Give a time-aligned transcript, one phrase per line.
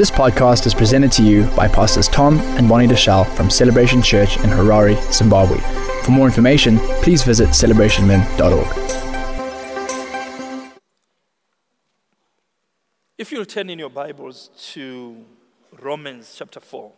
[0.00, 4.38] This podcast is presented to you by Pastors Tom and Bonnie Deuschle from Celebration Church
[4.38, 5.58] in Harare, Zimbabwe.
[6.04, 8.66] For more information, please visit celebrationmen.org.
[13.18, 15.22] If you'll turn in your Bibles to
[15.78, 16.90] Romans chapter 4,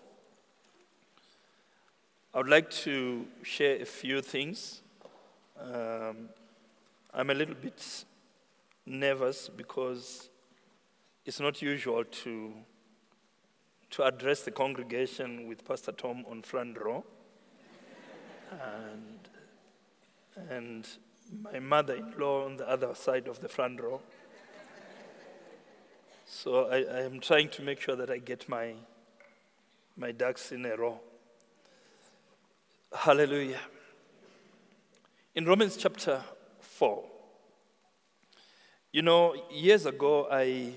[2.35, 4.81] I would like to share a few things.
[5.61, 6.29] Um,
[7.13, 8.05] I'm a little bit
[8.87, 10.29] nervous because
[11.27, 12.53] it's not usual to,
[13.93, 17.05] to address the congregation with Pastor Tom on front row.
[18.51, 19.29] and,
[20.51, 20.89] and
[21.43, 24.01] my mother in law on the other side of the front row.
[26.25, 28.73] So I, I am trying to make sure that I get my,
[29.97, 30.99] my ducks in a row.
[32.95, 33.61] Hallelujah.
[35.35, 36.23] In Romans chapter
[36.61, 37.05] 4,
[38.93, 40.73] you know, years ago, I,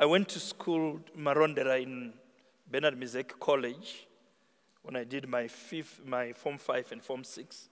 [0.00, 2.14] I went to school, Marondera, in
[2.70, 4.06] Bernard Mizeki College
[4.80, 7.68] when I did my, fifth, my Form 5 and Form 6.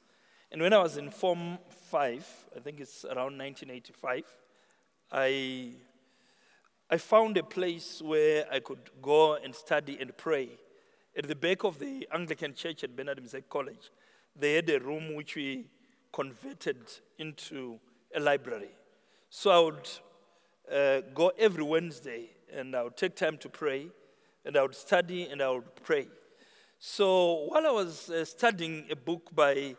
[0.53, 1.57] And when I was in Form
[1.91, 4.25] 5, I think it's around 1985,
[5.11, 5.71] I,
[6.91, 10.51] I found a place where I could go and study and pray.
[11.17, 13.91] At the back of the Anglican Church at Bernard Mizeki College,
[14.39, 15.65] they had a room which we
[16.13, 16.77] converted
[17.17, 17.81] into
[18.15, 18.73] a library.
[19.31, 19.89] So I would
[20.73, 23.89] uh, go every Wednesday and I would take time to pray
[24.45, 26.09] and I would study and I would pray.
[26.79, 29.75] So while I was uh, studying a book by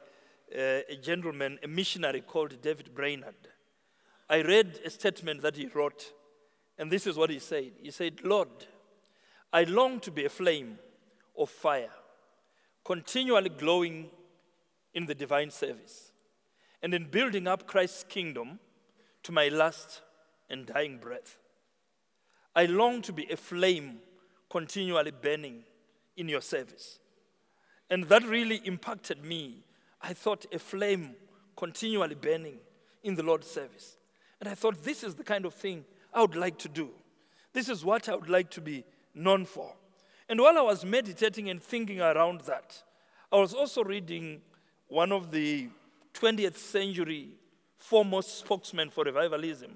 [0.53, 3.35] uh, a gentleman, a missionary called David Brainerd,
[4.29, 6.13] I read a statement that he wrote,
[6.77, 7.71] and this is what he said.
[7.81, 8.49] He said, Lord,
[9.51, 10.77] I long to be a flame
[11.37, 11.89] of fire,
[12.83, 14.09] continually glowing
[14.93, 16.11] in the divine service
[16.81, 18.59] and in building up Christ's kingdom
[19.23, 20.01] to my last
[20.49, 21.37] and dying breath.
[22.55, 23.99] I long to be a flame
[24.49, 25.63] continually burning
[26.17, 26.99] in your service.
[27.89, 29.63] And that really impacted me.
[30.01, 31.15] I thought a flame
[31.55, 32.57] continually burning
[33.03, 33.97] in the Lord's service.
[34.39, 36.89] And I thought, this is the kind of thing I would like to do.
[37.53, 38.83] This is what I would like to be
[39.13, 39.73] known for.
[40.27, 42.81] And while I was meditating and thinking around that,
[43.31, 44.41] I was also reading
[44.87, 45.69] one of the
[46.13, 47.29] 20th century
[47.77, 49.71] foremost spokesmen for revivalism,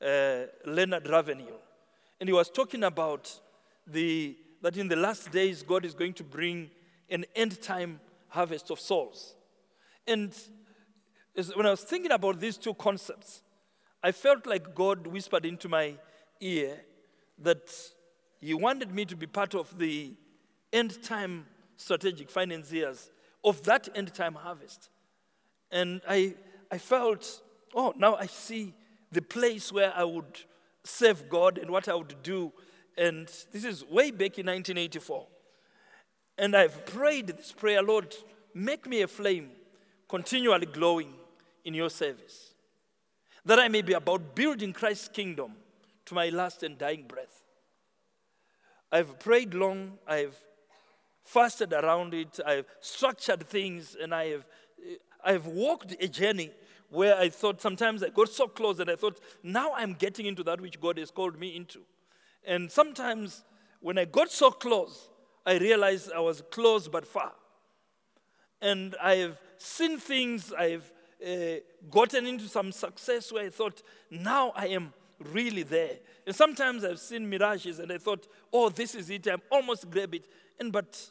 [0.00, 1.60] uh, Leonard Ravenhill.
[2.20, 3.32] And he was talking about
[3.86, 6.70] the, that in the last days, God is going to bring
[7.10, 9.34] an end time harvest of souls.
[10.06, 10.34] And
[11.54, 13.42] when I was thinking about these two concepts,
[14.02, 15.94] I felt like God whispered into my
[16.40, 16.80] ear
[17.38, 17.72] that
[18.40, 20.14] He wanted me to be part of the
[20.72, 23.10] end time strategic financiers
[23.44, 24.90] of that end time harvest.
[25.70, 26.34] And I,
[26.70, 27.42] I felt
[27.74, 28.72] oh, now I see
[29.14, 30.40] the place where I would
[30.82, 32.52] serve God and what I would do.
[32.98, 35.26] And this is way back in 1984.
[36.36, 38.14] And I've prayed this prayer, Lord,
[38.52, 39.50] make me a flame
[40.08, 41.14] continually glowing
[41.64, 42.54] in your service,
[43.44, 45.52] that I may be about building Christ's kingdom
[46.04, 47.42] to my last and dying breath.
[48.92, 50.36] I've prayed long, I've
[51.24, 54.46] fasted around it, I've structured things, and I have,
[54.86, 56.50] eh, I've walked a journey
[56.90, 60.42] where I thought sometimes I got so close that I thought, now I'm getting into
[60.44, 61.80] that which God has called me into.
[62.46, 63.42] And sometimes
[63.80, 65.08] when I got so close,
[65.46, 67.32] I realized I was close but far.
[68.60, 70.90] And I have seen things, I've
[71.26, 71.56] uh,
[71.90, 74.92] gotten into some success where I thought, now I am
[75.32, 75.98] really there.
[76.26, 80.14] And sometimes I've seen mirages and I thought, oh, this is it, I'm almost grab
[80.14, 80.26] it.
[80.58, 81.10] And but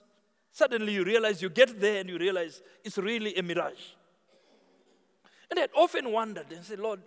[0.51, 3.93] suddenly you realize you get there and you realize it's really a mirage.
[5.53, 6.99] And I'd often wondered and said, Lord,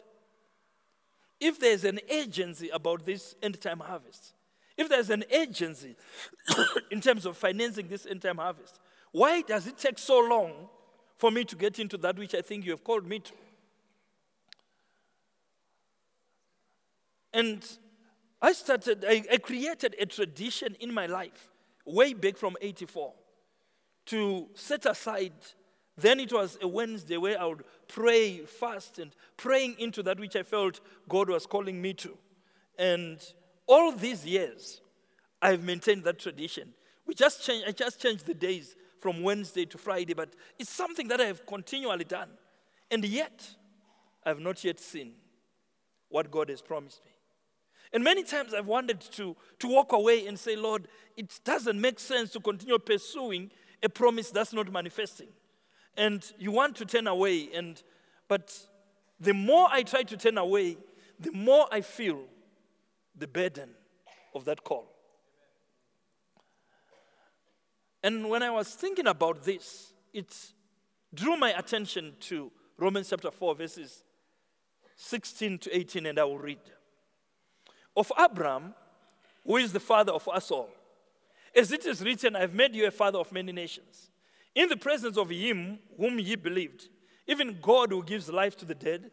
[1.40, 4.34] if there's an agency about this end time harvest,
[4.76, 5.96] if there's an agency
[6.92, 8.78] in terms of financing this end time harvest,
[9.10, 10.68] why does it take so long
[11.16, 13.32] for me to get into that which I think you have called me to?
[17.32, 17.68] And
[18.40, 21.48] I started, I, I created a tradition in my life
[21.84, 23.12] way back from 84
[24.04, 25.32] to set aside
[25.98, 30.36] then it was a Wednesday where I would pray, fast, and praying into that which
[30.36, 32.16] I felt God was calling me to.
[32.78, 33.18] And
[33.66, 34.82] all these years,
[35.40, 36.74] I've maintained that tradition.
[37.06, 41.08] We just change, I just changed the days from Wednesday to Friday, but it's something
[41.08, 42.28] that I have continually done.
[42.90, 43.48] And yet,
[44.24, 45.12] I have not yet seen
[46.08, 47.12] what God has promised me.
[47.92, 51.98] And many times I've wanted to, to walk away and say, Lord, it doesn't make
[52.00, 53.50] sense to continue pursuing
[53.82, 55.28] a promise that's not manifesting
[55.96, 57.82] and you want to turn away and
[58.28, 58.58] but
[59.20, 60.76] the more i try to turn away
[61.18, 62.20] the more i feel
[63.18, 63.70] the burden
[64.34, 64.86] of that call.
[68.02, 70.52] And when I was thinking about this, it
[71.12, 74.04] drew my attention to Romans chapter 4, verses
[74.96, 76.60] 16 to 18, and I will read.
[77.96, 78.74] Of abram
[79.44, 80.68] who is the father of us all,
[81.54, 84.10] as it is written, I've made you a father of many nations,
[84.56, 86.88] in the presence of him whom ye believed,
[87.28, 89.10] even God who gives life to the dead,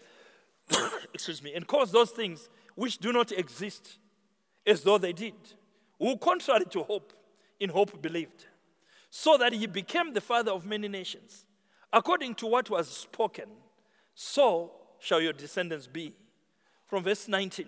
[1.14, 3.98] excuse me, and calls those things which do not exist
[4.66, 5.36] as though they did,
[6.00, 7.12] who contrary to hope,
[7.60, 8.46] in hope believed,
[9.10, 11.46] so that he became the father of many nations,
[11.92, 13.50] according to what was spoken,
[14.16, 16.14] so shall your descendants be.
[16.88, 17.68] From verse 19.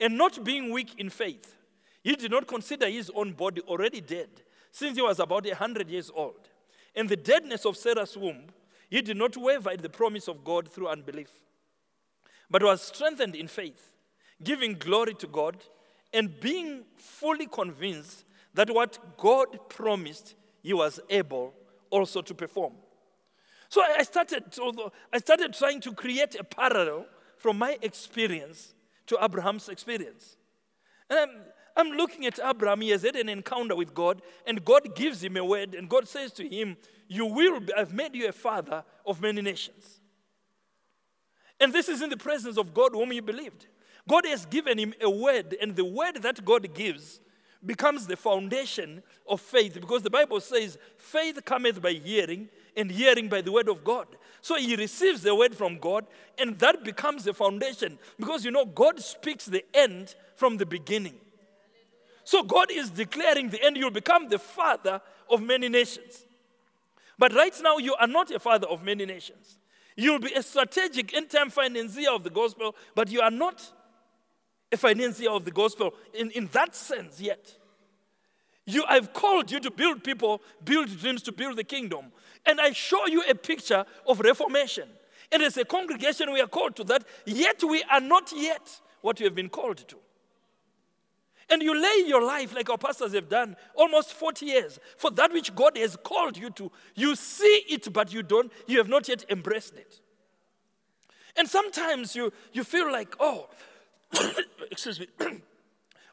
[0.00, 1.56] And not being weak in faith,
[2.02, 4.28] he did not consider his own body already dead,
[4.70, 6.50] since he was about a hundred years old.
[6.94, 8.44] And the deadness of Sarah's womb,
[8.88, 11.30] he did not waver at the promise of God through unbelief,
[12.50, 13.92] but was strengthened in faith,
[14.42, 15.56] giving glory to God,
[16.12, 18.24] and being fully convinced
[18.54, 21.52] that what God promised, he was able
[21.90, 22.74] also to perform.
[23.68, 24.44] So I started,
[25.12, 27.06] I started trying to create a parallel
[27.38, 28.74] from my experience
[29.06, 30.36] to Abraham's experience.
[31.10, 31.30] And
[31.76, 35.36] I'm, looking at Abraham, he has had an encounter with God, and God gives him
[35.36, 36.76] a word, and God says to him,
[37.08, 40.00] You will be, I've made you a father of many nations.
[41.60, 43.66] And this is in the presence of God whom he believed.
[44.08, 47.20] God has given him a word, and the word that God gives
[47.64, 53.28] becomes the foundation of faith because the Bible says, faith cometh by hearing, and hearing
[53.28, 54.06] by the word of God.
[54.40, 56.06] So he receives the word from God,
[56.38, 61.14] and that becomes the foundation because you know, God speaks the end from the beginning.
[62.24, 63.76] So God is declaring the end.
[63.76, 65.00] You'll become the father
[65.30, 66.24] of many nations.
[67.18, 69.58] But right now, you are not a father of many nations.
[69.96, 73.62] You'll be a strategic end time financier of the gospel, but you are not
[74.72, 77.56] a financier of the gospel in, in that sense yet.
[78.66, 82.06] You, I've called you to build people, build dreams, to build the kingdom.
[82.46, 84.88] And I show you a picture of reformation.
[85.30, 89.18] And as a congregation, we are called to that, yet we are not yet what
[89.18, 89.96] we have been called to.
[91.50, 95.32] And you lay your life like our pastors have done almost 40 years for that
[95.32, 96.70] which God has called you to.
[96.94, 100.00] You see it, but you don't, you have not yet embraced it.
[101.36, 103.48] And sometimes you, you feel like, oh,
[104.70, 105.08] excuse me,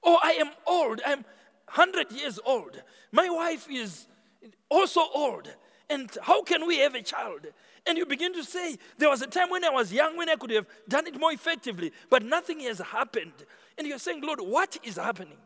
[0.03, 1.01] oh, I am old.
[1.05, 1.23] I'm
[1.73, 2.81] 100 years old.
[3.11, 4.07] My wife is
[4.69, 5.47] also old.
[5.89, 7.47] And how can we have a child?
[7.85, 10.35] And you begin to say, There was a time when I was young when I
[10.35, 13.33] could have done it more effectively, but nothing has happened.
[13.81, 15.39] And you're saying, Lord, what is happening?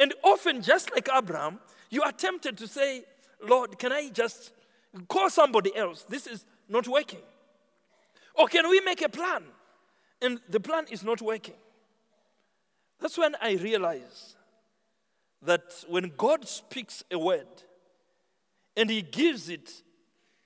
[0.00, 1.60] And often, just like Abraham,
[1.90, 3.04] you are tempted to say,
[3.40, 4.50] Lord, can I just
[5.06, 6.04] call somebody else?
[6.08, 7.20] This is not working.
[8.34, 9.44] Or can we make a plan?
[10.20, 11.54] And the plan is not working.
[12.98, 14.34] That's when I realize
[15.40, 17.46] that when God speaks a word
[18.76, 19.70] and He gives it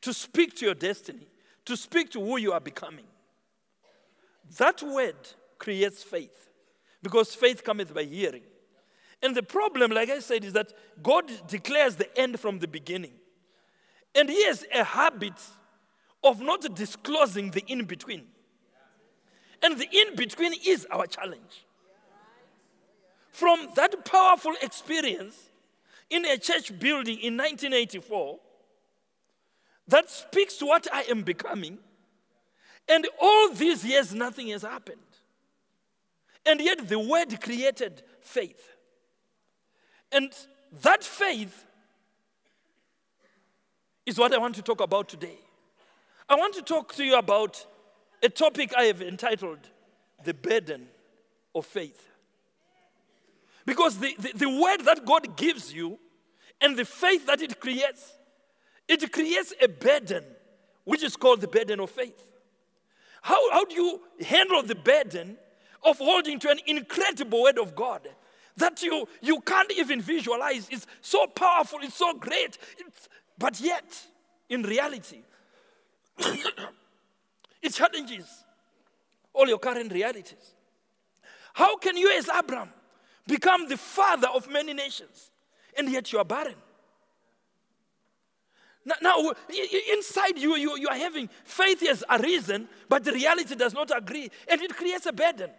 [0.03, 1.29] to speak to your destiny,
[1.65, 3.07] to speak to who you are becoming,
[4.59, 5.17] that word
[5.59, 6.50] creates faith
[7.03, 8.43] because faith cometh by hearing.
[9.23, 13.13] And the problem, like I said, is that God declares the end from the beginning.
[14.15, 15.41] And He has a habit
[16.25, 18.27] of not disclosing the in between.
[19.63, 21.65] And the in between is our challenge.
[23.31, 25.51] From that powerful experience
[26.09, 28.39] in a church building in 1984,
[29.89, 31.79] that speaks to what I am becoming.
[32.89, 35.01] And all these years, nothing has happened.
[36.47, 38.69] And yet, the word created faith.
[40.13, 40.33] And
[40.83, 41.65] that faith
[44.07, 45.39] is what I want to talk about today.
[46.29, 47.65] I want to talk to you about
[48.23, 49.59] a topic I have entitled
[50.25, 50.87] The Burden
[51.55, 52.07] of Faith.
[53.67, 55.99] Because the, the, the, word that God gives you
[56.61, 58.15] and the faith that it creates,
[58.89, 60.25] it creates a burden,
[60.85, 62.21] which is called the burden of faith.
[63.23, 65.37] How, how do you handle the burden
[65.83, 68.09] of holding to an incredible word of God
[68.57, 70.69] that you, you can't even visualize?
[70.71, 73.09] It's so powerful, it's so great, it's,
[73.39, 74.07] but yet,
[74.49, 75.23] in reality,
[76.19, 78.27] it challenges
[79.33, 80.55] all your current realities.
[81.55, 82.71] How can you, as Abraham,
[83.27, 85.31] become the father of many nations,
[85.77, 86.57] and yet you are barren?
[88.85, 89.33] Now, now,
[89.93, 94.31] inside you, you, you are having faith has arisen, but the reality does not agree,
[94.49, 95.51] and it creates a burden.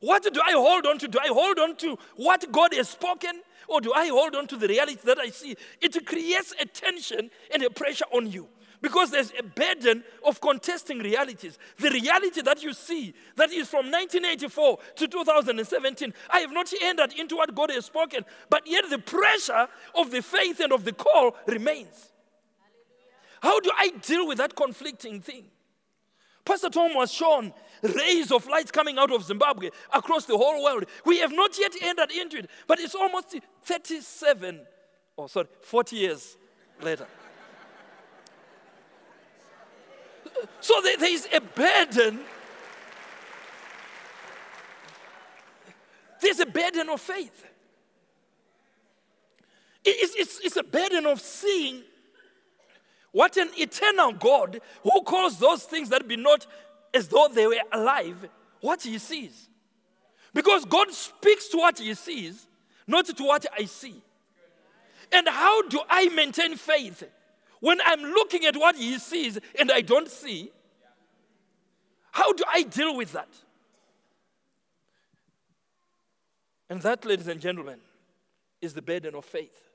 [0.00, 1.08] What do I hold on to?
[1.08, 4.56] Do I hold on to what God has spoken, or do I hold on to
[4.56, 5.56] the reality that I see?
[5.80, 8.48] It creates a tension and a pressure on you.
[8.82, 11.58] Because there's a burden of contesting realities.
[11.78, 17.14] The reality that you see, that is from 1984 to 2017, I have not entered
[17.14, 20.92] into what God has spoken, but yet the pressure of the faith and of the
[20.92, 22.12] call remains.
[23.40, 25.46] How do I deal with that conflicting thing?
[26.46, 30.84] Pastor Tom was shown rays of light coming out of Zimbabwe across the whole world.
[31.04, 34.60] We have not yet entered into it, but it's almost 37,
[35.18, 36.36] oh, sorry, 40 years
[36.80, 37.06] later.
[40.60, 42.20] so there is a burden.
[46.22, 47.44] There's a burden of faith.
[49.84, 51.82] It's, it's, it's a burden of seeing
[53.16, 56.46] what an eternal God who calls those things that be not
[56.92, 58.28] as though they were alive,
[58.60, 59.48] what he sees.
[60.34, 62.46] Because God speaks to what he sees,
[62.86, 64.02] not to what I see.
[65.10, 67.04] And how do I maintain faith
[67.60, 70.50] when I'm looking at what he sees and I don't see?
[72.12, 73.30] How do I deal with that?
[76.68, 77.78] And that, ladies and gentlemen,
[78.60, 79.65] is the burden of faith.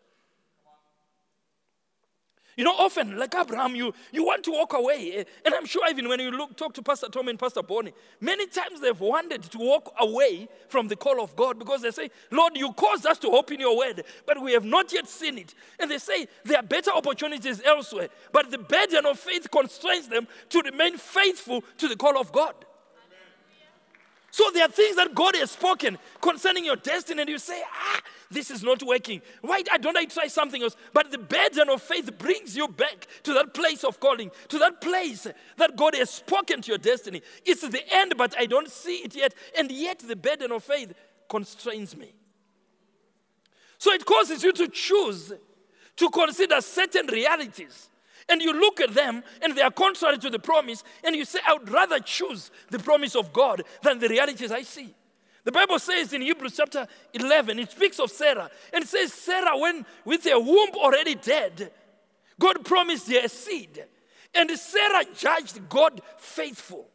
[2.58, 5.14] You know, often, like Abraham, you, you want to walk away.
[5.16, 7.94] Eh, and I'm sure even when you look, talk to Pastor Tom and Pastor Bonnie,
[8.20, 12.10] many times they've wanted to walk away from the call of God because they say,
[12.30, 15.38] Lord, you caused us to hope in your word, but we have not yet seen
[15.38, 15.54] it.
[15.80, 20.28] And they say there are better opportunities elsewhere, but the burden of faith constrains them
[20.50, 22.54] to remain faithful to the call of God.
[24.32, 28.02] So there are things that God has spoken concerning your destiny, and you say, ah,
[28.32, 29.22] this is not working.
[29.42, 30.76] Why don't I try something else?
[30.94, 34.82] But the burden of faith brings you back to that place of calling, to that
[34.82, 37.22] place that God has spoken to your destiny.
[37.46, 39.34] It's the end, but I don't see it yet.
[39.58, 40.94] And yet the burden of faith
[41.30, 42.14] constrains me.
[43.78, 45.34] So it causes you to choose
[45.98, 47.90] to consider certain realities
[48.30, 51.40] and you look at them and they are contrary to the promise, and you say,
[51.46, 54.94] I would rather choose the promise of God than the realities I see.
[55.44, 59.58] The Bible says in Hebrews chapter 11, it speaks of Sarah, and it says, Sarah,
[59.58, 61.72] when with her womb already dead,
[62.40, 63.86] God promised her a seed,
[64.36, 66.88] and Sarah judged God faithful.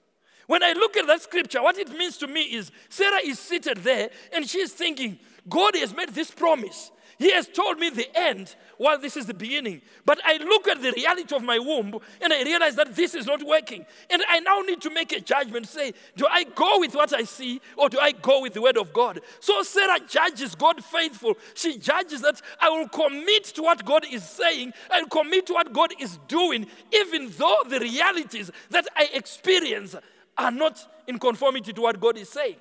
[0.46, 3.78] When I look at that scripture, what it means to me is Sarah is seated
[3.78, 6.92] there and she's thinking, God has made this promise.
[7.18, 9.80] He has told me the end while this is the beginning.
[10.04, 13.26] But I look at the reality of my womb and I realize that this is
[13.26, 13.86] not working.
[14.10, 17.24] And I now need to make a judgment say, do I go with what I
[17.24, 19.20] see or do I go with the word of God?
[19.40, 21.38] So Sarah judges God faithful.
[21.54, 25.72] She judges that I will commit to what God is saying, I'll commit to what
[25.72, 29.96] God is doing, even though the realities that I experience
[30.36, 32.56] are not in conformity to what God is saying.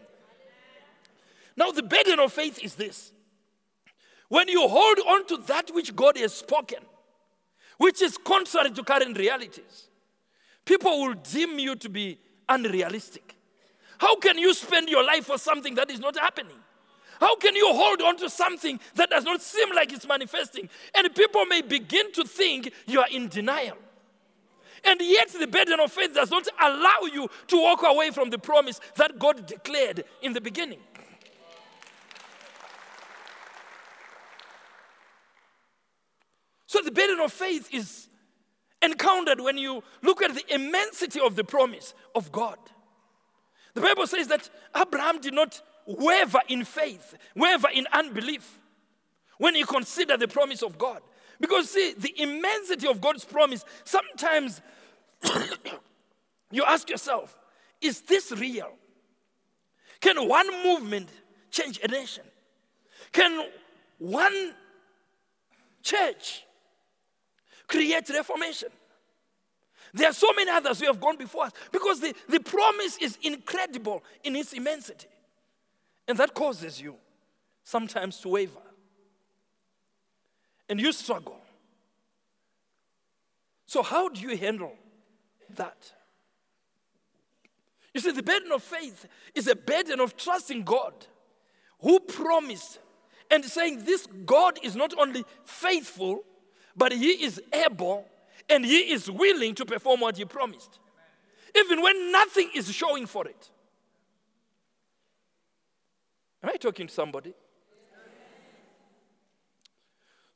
[1.57, 3.11] Now, the burden of faith is this
[4.29, 6.79] when you hold on to that which God has spoken,
[7.77, 9.87] which is contrary to current realities,
[10.65, 13.35] people will deem you to be unrealistic.
[13.97, 16.57] How can you spend your life for something that is not happening?
[17.19, 20.69] How can you hold on to something that does not seem like it's manifesting?
[20.93, 23.77] And people may begin to think you are in denial.
[24.83, 28.37] And yet, the burden of faith does not allow you to walk away from the
[28.37, 30.79] promise that God declared in the beginning.
[36.85, 38.07] The burden of faith is
[38.81, 42.57] encountered when you look at the immensity of the promise of God.
[43.73, 48.59] The Bible says that Abraham did not waver in faith, waver in unbelief
[49.37, 51.01] when he considered the promise of God.
[51.41, 54.61] Because, see, the immensity of God's promise, sometimes
[56.51, 57.37] you ask yourself,
[57.81, 58.71] is this real?
[59.99, 61.09] Can one movement
[61.51, 62.23] change a nation?
[63.11, 63.49] Can
[63.97, 64.53] one
[65.83, 66.44] church
[67.67, 68.69] create reformation.
[69.93, 73.17] There are so many others who have gone before us because the, the promise is
[73.21, 75.07] incredible in its immensity.
[76.07, 76.95] And that causes you
[77.63, 78.59] sometimes to waver.
[80.67, 81.39] And you struggle.
[83.65, 84.73] So, how do you handle
[85.55, 85.91] that?
[87.93, 90.93] You see, the burden of faith is a burden of trusting God
[91.79, 92.79] who promised
[93.31, 96.23] and saying, This God is not only faithful,
[96.75, 98.05] but he is able
[98.49, 100.79] and he is willing to perform what he promised.
[101.55, 103.49] Even when nothing is showing for it.
[106.43, 107.33] Am I talking to somebody?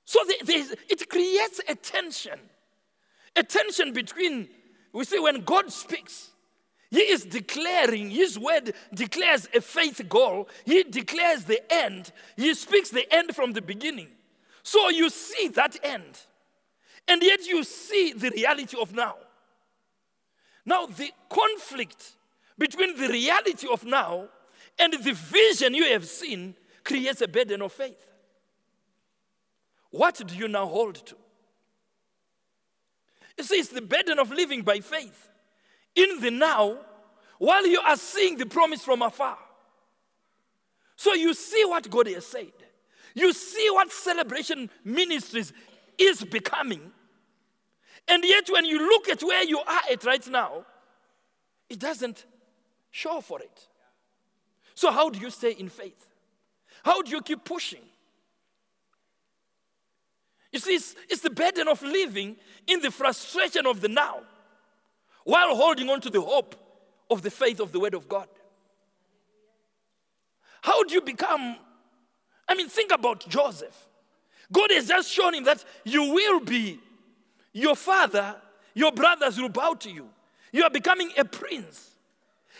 [0.05, 2.39] So it creates a tension.
[3.35, 4.49] A tension between,
[4.91, 6.31] we see, when God speaks,
[6.89, 12.89] He is declaring, His word declares a faith goal, He declares the end, He speaks
[12.89, 14.07] the end from the beginning.
[14.63, 16.19] So you see that end.
[17.09, 19.15] And yet you see the reality of now.
[20.65, 22.13] Now, the conflict
[22.57, 24.27] between the reality of now
[24.77, 28.07] and the vision you have seen creates a burden of faith.
[29.89, 31.15] What do you now hold to?
[33.37, 35.29] You see, it's the burden of living by faith
[35.95, 36.77] in the now
[37.39, 39.37] while you are seeing the promise from afar.
[40.95, 42.51] So you see what God has said.
[43.15, 45.53] You see what celebration ministries
[45.97, 46.91] is becoming.
[48.09, 50.65] And yet, when you look at where you are at right now,
[51.69, 52.25] it doesn't
[52.89, 53.67] show for it.
[54.73, 56.09] So, how do you stay in faith?
[56.83, 57.81] How do you keep pushing?
[60.51, 62.35] You see, it's, it's the burden of living
[62.65, 64.21] in the frustration of the now
[65.23, 66.55] while holding on to the hope
[67.11, 68.27] of the faith of the Word of God.
[70.61, 71.57] How do you become?
[72.47, 73.87] I mean, think about Joseph.
[74.51, 76.79] God has just shown him that you will be
[77.53, 78.35] your father,
[78.73, 80.09] your brothers will bow to you.
[80.51, 81.91] You are becoming a prince.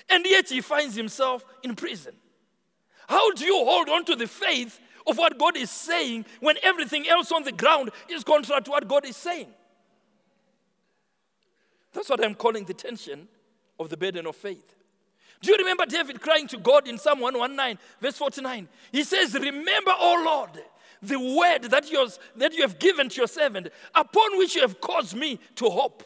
[0.09, 2.13] And yet he finds himself in prison.
[3.07, 7.07] How do you hold on to the faith of what God is saying when everything
[7.07, 9.49] else on the ground is contrary to what God is saying?
[11.93, 13.27] That's what I'm calling the tension
[13.79, 14.75] of the burden of faith.
[15.41, 18.67] Do you remember David crying to God in Psalm 119, verse 49?
[18.91, 20.63] He says, Remember, O Lord,
[21.01, 21.89] the word that,
[22.35, 26.03] that you have given to your servant, upon which you have caused me to hope.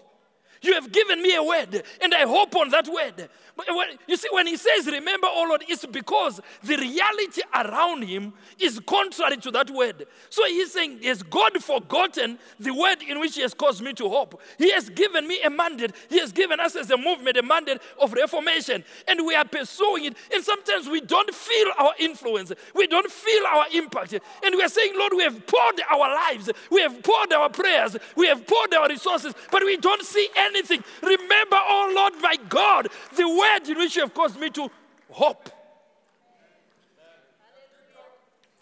[0.64, 3.30] You have given me a word, and I hope on that word.
[3.56, 3.68] But
[4.08, 8.80] you see, when he says, Remember, oh Lord, it's because the reality around him is
[8.80, 10.08] contrary to that word.
[10.30, 14.08] So he's saying, Has God forgotten the word in which he has caused me to
[14.10, 14.42] hope?
[14.58, 15.94] He has given me a mandate.
[16.10, 20.06] He has given us as a movement a mandate of reformation, and we are pursuing
[20.06, 20.18] it.
[20.34, 24.14] And sometimes we don't feel our influence, we don't feel our impact.
[24.14, 27.98] And we are saying, Lord, we have poured our lives, we have poured our prayers,
[28.16, 30.84] we have poured our resources, but we don't see any anything.
[31.02, 34.70] Remember, oh Lord my God, the word in which you have caused me to
[35.10, 35.50] hope.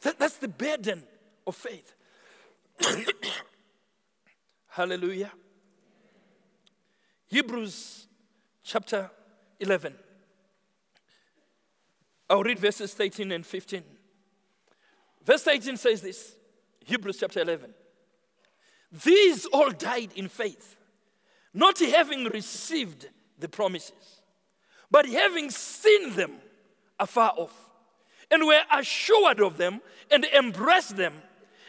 [0.01, 1.03] That, that's the burden
[1.45, 1.93] of faith.
[4.67, 5.31] Hallelujah.
[7.27, 8.07] Hebrews
[8.63, 9.09] chapter
[9.59, 9.95] 11.
[12.29, 13.83] I'll read verses 13 and 15.
[15.25, 16.35] Verse 18 says this
[16.83, 17.73] Hebrews chapter 11.
[19.03, 20.77] These all died in faith
[21.53, 23.09] not having received
[23.39, 24.21] the promises,
[24.89, 26.33] but having seen them
[26.99, 27.69] afar off,
[28.29, 31.13] and were assured of them, and embraced them,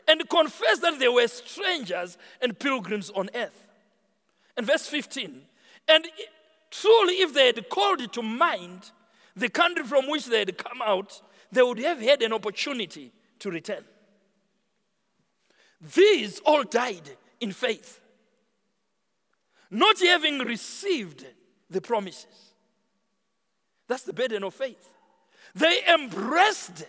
[0.07, 3.67] and confessed that they were strangers and pilgrims on earth.
[4.57, 5.43] And verse 15,
[5.89, 6.07] and
[6.71, 8.91] truly, if they had called to mind
[9.35, 13.51] the country from which they had come out, they would have had an opportunity to
[13.51, 13.85] return.
[15.81, 18.02] These all died in faith
[19.73, 21.27] not having received
[21.71, 22.53] the promises.
[23.89, 24.93] That's the burden of faith.
[25.55, 26.85] They embraced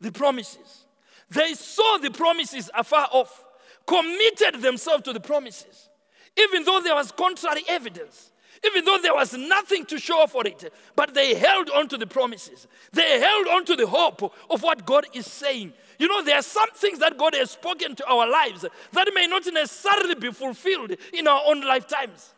[0.00, 0.84] the promises,
[1.30, 3.42] they saw the promises afar off,
[3.86, 5.88] committed themselves to the promises,
[6.36, 8.32] even though there was contrary evidence
[8.64, 12.06] even though there was nothing to show for it, but they held on to the
[12.06, 12.66] promises.
[12.92, 15.72] They held on to the hope of what God is saying.
[15.98, 19.26] You know, there are some things that God has spoken to our lives that may
[19.26, 22.34] not necessarily be fulfilled in our own lifetimes.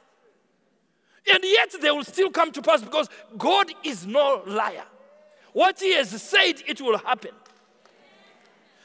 [1.32, 4.84] And yet they will still come to pass because God is no liar.
[5.52, 7.32] What He has said, it will happen.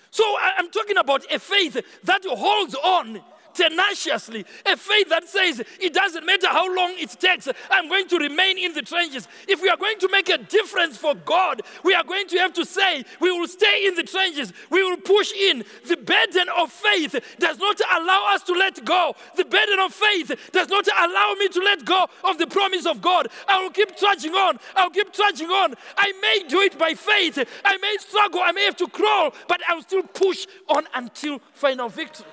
[0.10, 0.24] So
[0.58, 3.22] I'm talking about a faith that holds on
[3.54, 4.46] tenaciously.
[4.66, 8.58] A faith that says, it doesn't matter how long it takes, I'm going to remain
[8.58, 9.28] in the trenches.
[9.48, 12.54] If we are going to make a difference for God, we are going to have
[12.54, 15.64] to say, we will stay in the trenches, we will push in.
[15.88, 19.16] The burden of faith does not allow us to let go.
[19.36, 23.02] The burden of faith does not allow me to let go of the promise of
[23.02, 23.28] God.
[23.48, 25.76] I will keep trudging on, I'll keep trudging on.
[25.98, 29.62] I may do it by faith, I may struggle, I may have to crawl, but
[29.68, 32.26] I'll still push on until final victory.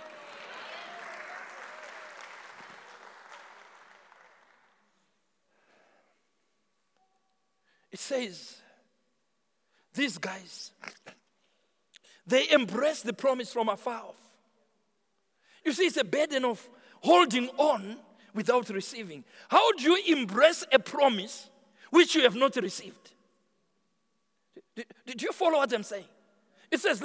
[7.99, 8.57] It says,
[9.93, 10.71] these guys,
[12.25, 14.21] they embrace the promise from afar off.
[15.65, 16.67] You see, it's a burden of
[17.01, 17.97] holding on
[18.35, 19.25] without receiving.
[19.49, 21.51] How do you embrace a promise
[21.91, 23.15] which you have not received?
[25.05, 26.07] Did you follow what I'm saying?
[26.71, 27.03] It says,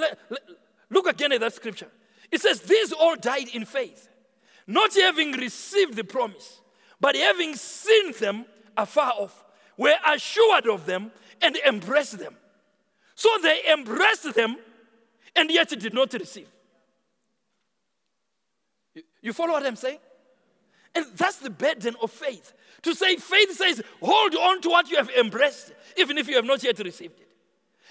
[0.90, 1.90] look again at that scripture.
[2.30, 4.08] It says, These all died in faith,
[4.68, 6.60] not having received the promise,
[7.00, 8.44] but having seen them
[8.76, 9.43] afar off
[9.76, 11.10] were assured of them
[11.40, 12.36] and embraced them.
[13.14, 14.56] So they embraced them
[15.36, 16.48] and yet did not receive.
[19.20, 19.98] You follow what I'm saying?
[20.94, 22.52] And that's the burden of faith.
[22.82, 26.44] To say, faith says, hold on to what you have embraced, even if you have
[26.44, 27.23] not yet received it.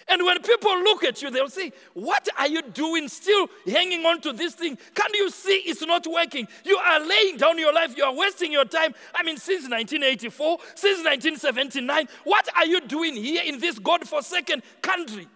[0.07, 4.21] And when people look at you, they'll say, What are you doing still hanging on
[4.21, 4.77] to this thing?
[4.93, 6.47] Can't you see it's not working?
[6.65, 8.93] You are laying down your life, you are wasting your time.
[9.13, 14.61] I mean, since 1984, since 1979, what are you doing here in this God forsaken
[14.81, 15.27] country?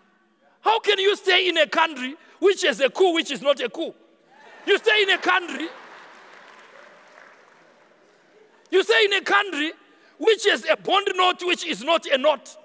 [0.62, 3.70] How can you stay in a country which is a coup, which is not a
[3.70, 3.94] coup?
[4.66, 5.70] You stay in a country,
[8.70, 9.72] you stay in a country
[10.18, 12.58] which is a bond note, which is not a note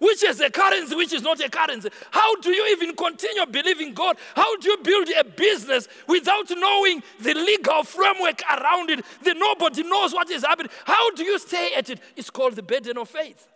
[0.00, 1.90] which is a currency, which is not a currency.
[2.10, 4.16] How do you even continue believing God?
[4.34, 9.04] How do you build a business without knowing the legal framework around it?
[9.22, 10.72] The nobody knows what is happening.
[10.84, 12.00] How do you stay at it?
[12.16, 13.46] It's called the burden of faith.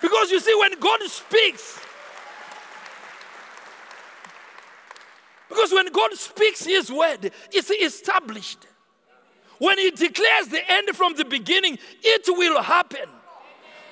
[0.00, 1.78] Because you see, when God speaks,
[5.48, 8.66] because when God speaks His word, it's established.
[9.58, 13.08] When He declares the end from the beginning, it will happen.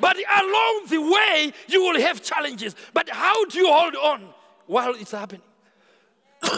[0.00, 2.74] But along the way, you will have challenges.
[2.94, 4.28] But how do you hold on
[4.66, 5.42] while it's happening?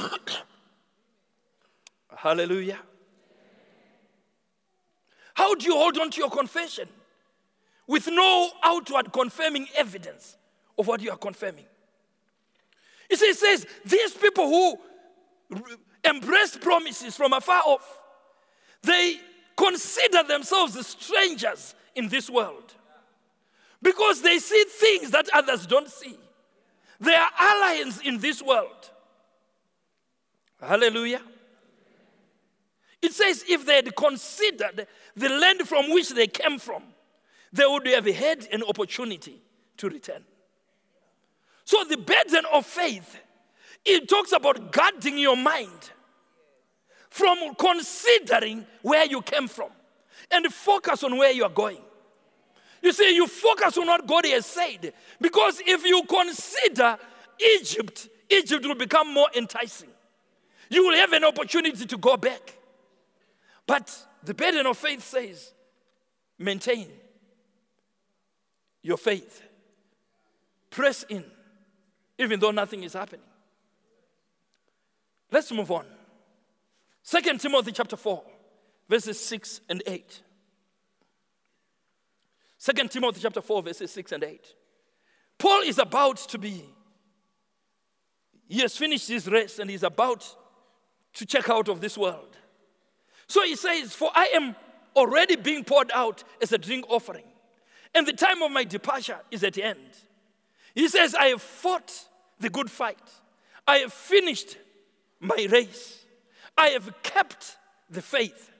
[2.16, 2.78] Hallelujah.
[5.34, 6.88] How do you hold on to your confession
[7.86, 10.36] with no outward confirming evidence
[10.78, 11.64] of what you are confirming?
[13.10, 14.78] It says, it says these people who
[16.04, 18.02] embrace promises from afar off,
[18.82, 19.16] they
[19.56, 22.74] consider themselves strangers in this world
[23.82, 26.16] because they see things that others don't see.
[27.00, 28.90] They are allies in this world.
[30.60, 31.20] Hallelujah.
[33.02, 36.84] It says if they had considered the land from which they came from,
[37.52, 39.42] they would have had an opportunity
[39.78, 40.24] to return.
[41.64, 43.18] So the burden of faith,
[43.84, 45.90] it talks about guarding your mind
[47.10, 49.70] from considering where you came from
[50.30, 51.82] and focus on where you are going.
[52.82, 54.92] You see, you focus on what God has said.
[55.20, 56.98] Because if you consider
[57.58, 59.88] Egypt, Egypt will become more enticing.
[60.68, 62.58] You will have an opportunity to go back.
[63.66, 65.52] But the burden of faith says,
[66.38, 66.88] maintain
[68.82, 69.42] your faith.
[70.70, 71.24] Press in,
[72.18, 73.26] even though nothing is happening.
[75.30, 75.84] Let's move on.
[77.02, 78.22] Second Timothy chapter 4,
[78.88, 80.22] verses 6 and 8.
[82.62, 84.54] Second Timothy chapter 4, verses 6 and 8.
[85.36, 86.64] Paul is about to be,
[88.46, 90.24] he has finished his race and he's about
[91.14, 92.36] to check out of this world.
[93.26, 94.54] So he says, For I am
[94.94, 97.24] already being poured out as a drink offering,
[97.96, 99.96] and the time of my departure is at end.
[100.72, 101.92] He says, I have fought
[102.38, 103.10] the good fight,
[103.66, 104.56] I have finished
[105.18, 106.04] my race,
[106.56, 107.56] I have kept
[107.90, 108.51] the faith.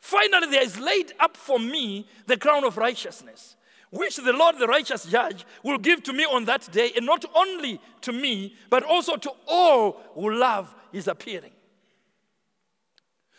[0.00, 3.56] Finally, there is laid up for me the crown of righteousness,
[3.90, 7.24] which the Lord, the righteous judge, will give to me on that day, and not
[7.34, 11.52] only to me, but also to all who love his appearing.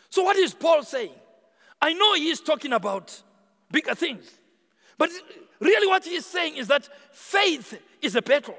[0.08, 1.14] So, what is Paul saying?
[1.80, 3.20] I know he is talking about
[3.70, 4.30] bigger things,
[4.96, 5.10] but
[5.58, 8.58] really, what he is saying is that faith is a battle.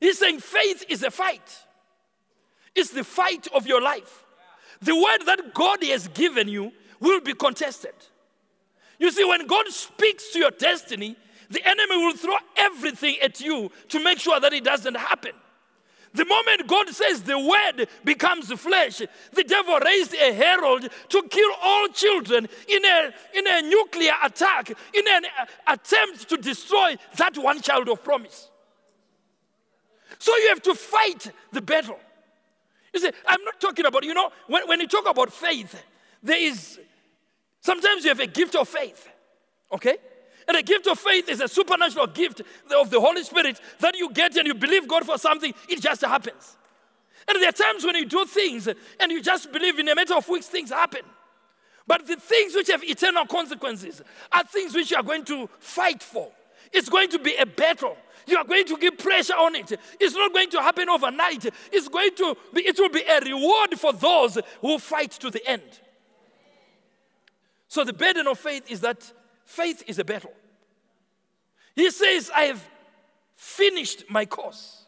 [0.00, 1.64] He's saying faith is a fight,
[2.74, 4.23] it's the fight of your life
[4.84, 7.94] the word that God has given you will be contested.
[8.98, 11.16] You see, when God speaks to your destiny,
[11.50, 15.32] the enemy will throw everything at you to make sure that it doesn't happen.
[16.14, 21.50] The moment God says the word becomes flesh, the devil raised a Herod to kill
[21.60, 27.36] all children in a, in a nuclear attack, in an uh, attempt to destroy that
[27.36, 28.48] one child of promise.
[30.20, 31.98] So you have to fight the battle.
[32.94, 35.82] You see, I'm not talking about, you know, when, when you talk about faith,
[36.22, 36.78] there is
[37.60, 39.08] sometimes you have a gift of faith,
[39.72, 39.96] okay?
[40.46, 42.42] And a gift of faith is a supernatural gift
[42.74, 46.02] of the Holy Spirit that you get and you believe God for something, it just
[46.02, 46.56] happens.
[47.26, 50.14] And there are times when you do things and you just believe in a matter
[50.14, 51.00] of weeks, things happen.
[51.86, 54.02] But the things which have eternal consequences
[54.32, 56.30] are things which you are going to fight for.
[56.72, 57.96] It's going to be a battle.
[58.26, 59.72] You are going to give pressure on it.
[60.00, 61.46] It's not going to happen overnight.
[61.72, 65.46] It's going to be, it will be a reward for those who fight to the
[65.46, 65.80] end.
[67.68, 69.12] So the burden of faith is that
[69.44, 70.32] faith is a battle.
[71.74, 72.64] He says, I have
[73.36, 74.86] finished my course.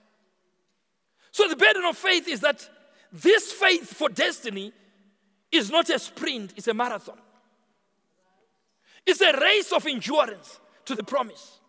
[1.33, 2.69] So the burden of faith is that
[3.13, 4.73] this faith for destiny
[5.53, 7.19] is not a sprint, it's a marathon.
[9.05, 11.61] It's a race of endurance to the promise.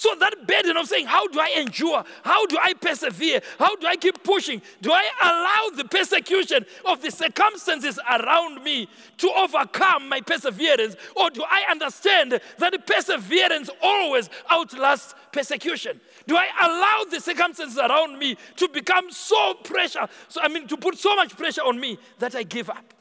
[0.00, 2.02] So that burden of saying, How do I endure?
[2.24, 3.42] How do I persevere?
[3.58, 4.62] How do I keep pushing?
[4.80, 10.96] Do I allow the persecution of the circumstances around me to overcome my perseverance?
[11.14, 16.00] Or do I understand that perseverance always outlasts persecution?
[16.26, 20.78] Do I allow the circumstances around me to become so pressure, so I mean to
[20.78, 22.94] put so much pressure on me that I give up?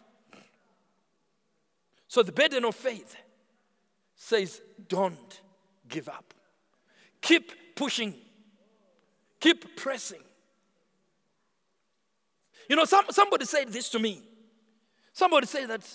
[2.09, 3.15] So the burden of faith
[4.15, 5.39] says, Don't
[5.87, 6.33] give up.
[7.21, 8.13] Keep pushing.
[9.39, 10.21] Keep pressing.
[12.67, 14.21] You know, some, somebody said this to me.
[15.13, 15.87] Somebody said that.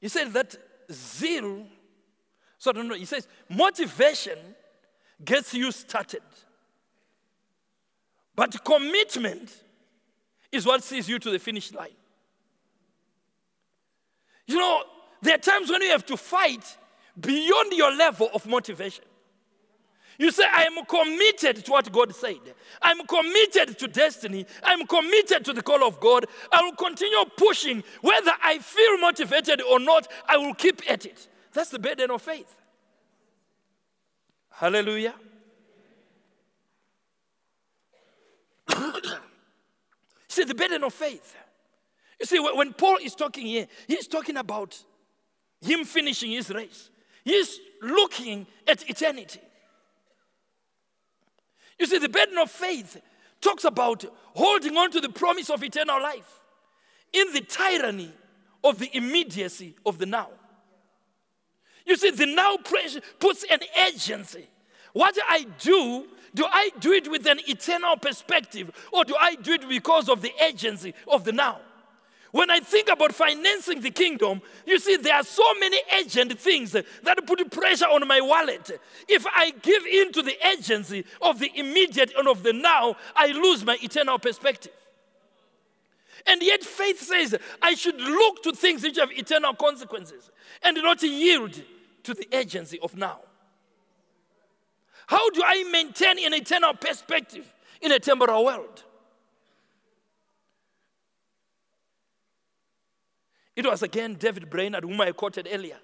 [0.00, 0.54] He said that
[0.92, 1.66] zeal,
[2.58, 4.38] so I don't know, he says motivation
[5.24, 6.22] gets you started.
[8.36, 9.50] But commitment
[10.52, 11.88] is what sees you to the finish line.
[14.46, 14.82] You know,
[15.22, 16.76] there are times when you have to fight
[17.18, 19.04] beyond your level of motivation.
[20.18, 22.40] You say, I am committed to what God said.
[22.82, 24.46] I'm committed to destiny.
[24.64, 26.26] I'm committed to the call of God.
[26.52, 27.84] I will continue pushing.
[28.00, 31.28] Whether I feel motivated or not, I will keep at it.
[31.52, 32.52] That's the burden of faith.
[34.50, 35.14] Hallelujah.
[40.28, 41.36] See, the burden of faith.
[42.18, 44.82] You see, when Paul is talking here, he's talking about
[45.60, 46.90] him finishing his race.
[47.24, 49.40] He's looking at eternity.
[51.78, 53.00] You see, the burden of faith
[53.40, 56.40] talks about holding on to the promise of eternal life
[57.12, 58.12] in the tyranny
[58.64, 60.28] of the immediacy of the now.
[61.86, 64.48] You see, the now puts an agency.
[64.92, 69.52] What I do, do I do it with an eternal perspective or do I do
[69.52, 71.60] it because of the agency of the now?
[72.30, 76.72] When I think about financing the kingdom, you see, there are so many agent things
[76.72, 78.70] that put pressure on my wallet.
[79.08, 83.28] If I give in to the agency of the immediate and of the now, I
[83.28, 84.72] lose my eternal perspective.
[86.26, 90.30] And yet, faith says I should look to things which have eternal consequences
[90.62, 91.62] and not yield
[92.02, 93.20] to the agency of now.
[95.06, 98.84] How do I maintain an eternal perspective in a temporal world?
[103.58, 105.78] It was again David Brainerd, whom I quoted earlier,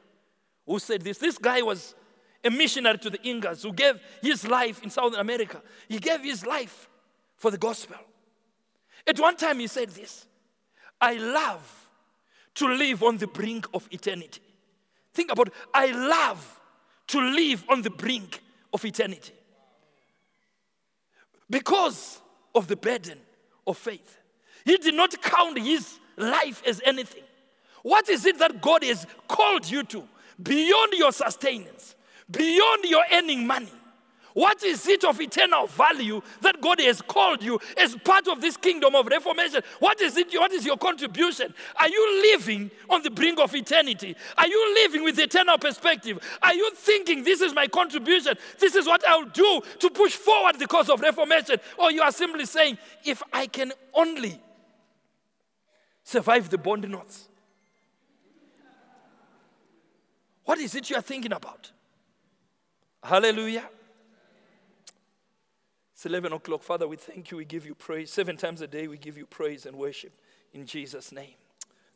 [0.65, 1.19] who said this.
[1.19, 1.97] This guy was
[2.45, 5.61] a missionary to the Ingas who gave his life in Southern America.
[5.89, 6.89] He gave his life
[7.37, 7.97] for the gospel.
[9.05, 10.25] At one time, he said this
[11.01, 11.91] I love
[12.55, 14.41] to live on the brink of eternity.
[15.13, 15.55] Think about it.
[15.75, 16.61] I love
[17.09, 18.41] to live on the brink
[18.73, 19.33] of eternity
[21.51, 22.21] because
[22.55, 23.19] of the burden
[23.67, 24.17] of faith.
[24.65, 27.24] He did not count his life as anything.
[27.85, 30.09] What is it that God has called you to
[30.43, 31.95] beyond your sustenance,
[32.31, 33.69] beyond your earning money?
[34.33, 38.57] What is it of eternal value that God has called you as part of this
[38.57, 39.61] kingdom of reformation?
[39.81, 40.33] What is it?
[40.33, 41.53] What is your contribution?
[41.77, 44.17] Are you living on the brink of eternity?
[44.39, 46.19] Are you living with eternal perspective?
[46.43, 48.35] Are you thinking this is my contribution?
[48.59, 51.59] This is what I'll do to push forward the cause of reformation?
[51.79, 54.41] Or you are simply saying, if I can only
[56.03, 57.29] survive the bond notes,
[60.45, 61.71] What is it you are thinking about?
[63.03, 63.69] Hallelujah.
[65.95, 66.63] It's 11 o'clock.
[66.63, 67.39] Father, we thank you.
[67.39, 68.11] We give you praise.
[68.11, 70.13] Seven times a day, we give you praise and worship.
[70.53, 71.35] In Jesus' name.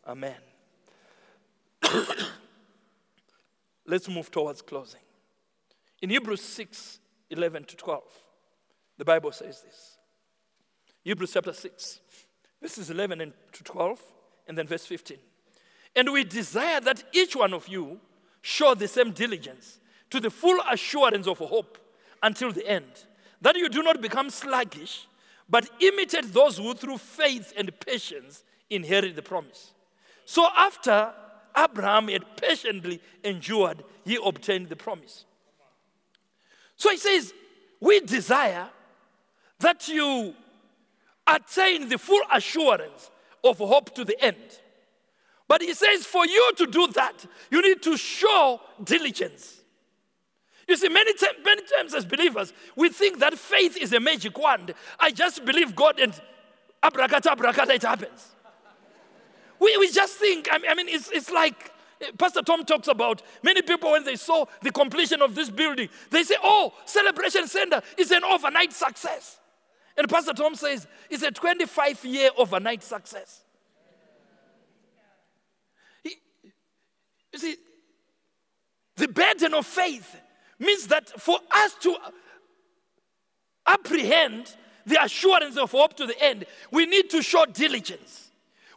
[0.06, 0.36] Amen.
[3.86, 5.00] Let's move towards closing.
[6.00, 8.02] In Hebrews 6 11 to 12,
[8.96, 9.98] the Bible says this.
[11.04, 12.00] Hebrews chapter 6,
[12.60, 14.02] verses 11 to 12,
[14.46, 15.18] and then verse 15.
[15.94, 18.00] And we desire that each one of you
[18.42, 19.78] show the same diligence
[20.10, 21.78] to the full assurance of hope
[22.22, 23.04] until the end,
[23.40, 25.06] that you do not become sluggish,
[25.48, 29.72] but imitate those who through faith and patience inherit the promise.
[30.24, 31.12] So after
[31.56, 35.24] Abraham had patiently endured, he obtained the promise.
[36.76, 37.32] So he says,
[37.80, 38.68] We desire
[39.60, 40.34] that you
[41.26, 43.10] attain the full assurance
[43.42, 44.36] of hope to the end.
[45.48, 49.62] But he says, for you to do that, you need to show diligence.
[50.68, 54.38] You see, many, t- many times as believers, we think that faith is a magic
[54.38, 54.74] wand.
[55.00, 56.12] I just believe God and
[56.82, 58.34] abracadabra, it happens.
[59.58, 63.62] We, we just think, I mean, it's, it's like eh, Pastor Tom talks about many
[63.62, 68.10] people when they saw the completion of this building, they say, oh, Celebration Center is
[68.10, 69.40] an overnight success.
[69.96, 73.42] And Pastor Tom says it's a 25 year overnight success.
[77.42, 77.56] You see,
[78.96, 80.16] The burden of faith
[80.58, 81.96] means that for us to
[83.64, 88.30] apprehend the assurance of hope to the end, we need to show diligence.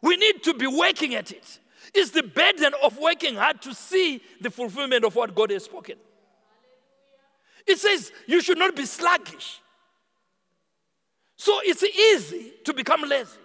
[0.04, 1.60] We need to be working at it.
[1.93, 5.95] It's the burden of working hard to see the fulfillment of what God has spoken.
[7.65, 9.60] It says you should not be sluggish.
[11.36, 13.39] So it's easy to become lazy.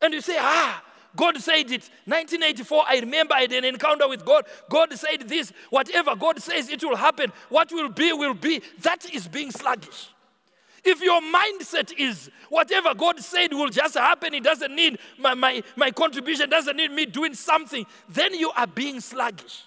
[0.00, 0.84] And you say, ah,
[1.16, 1.90] God said it.
[2.04, 4.44] 1984, I remember I had an encounter with God.
[4.68, 5.52] God said this.
[5.70, 7.32] Whatever God says, it will happen.
[7.48, 8.62] What will be, will be.
[8.82, 10.10] That is being sluggish.
[10.84, 15.62] If your mindset is whatever God said will just happen, it doesn't need my, my,
[15.76, 19.64] my contribution, doesn't need me doing something, then you are being sluggish.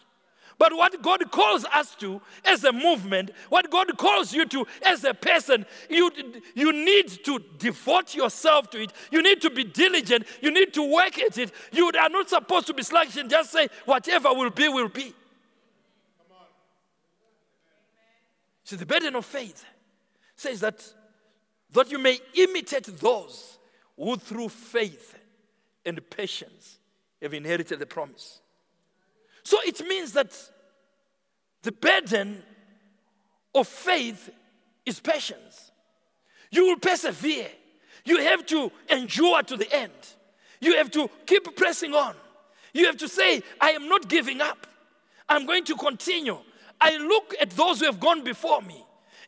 [0.64, 5.04] But what God calls us to as a movement, what God calls you to as
[5.04, 6.10] a person, you,
[6.56, 8.94] you need to devote yourself to it.
[9.12, 10.26] You need to be diligent.
[10.40, 11.52] You need to work at it.
[11.74, 15.14] You are not supposed to be sluggish and just say, whatever will be, will be.
[18.64, 19.66] See, the burden of faith
[20.38, 20.82] says that
[21.74, 23.58] that you may imitate those
[23.98, 25.20] who through faith
[25.86, 26.80] and patience
[27.22, 28.40] have inherited the promise.
[29.44, 30.34] So it means that
[31.64, 32.44] the burden
[33.56, 34.30] of faith
[34.86, 35.72] is patience.
[36.52, 37.48] You will persevere.
[38.06, 39.92] You have to endure to the end.
[40.60, 42.16] You have to keep pressing on.
[42.74, 44.68] You have to say, I am not giving up.
[45.30, 46.38] I'm going to continue.
[46.80, 48.84] I look at those who have gone before me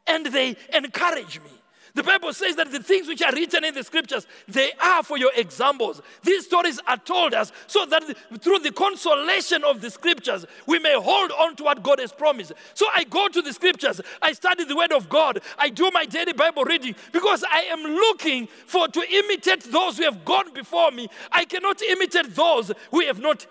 [0.07, 1.51] and they encourage me.
[1.95, 5.17] The Bible says that the things which are written in the scriptures, they are for
[5.17, 6.01] your examples.
[6.23, 8.03] These stories are told us so that
[8.41, 12.51] through the consolation of the scriptures, we may hold on to what God has promised.
[12.73, 16.05] So I go to the scriptures, I study the word of God, I do my
[16.05, 20.91] daily Bible reading because I am looking for to imitate those who have gone before
[20.91, 21.07] me.
[21.31, 23.47] I cannot imitate those who have not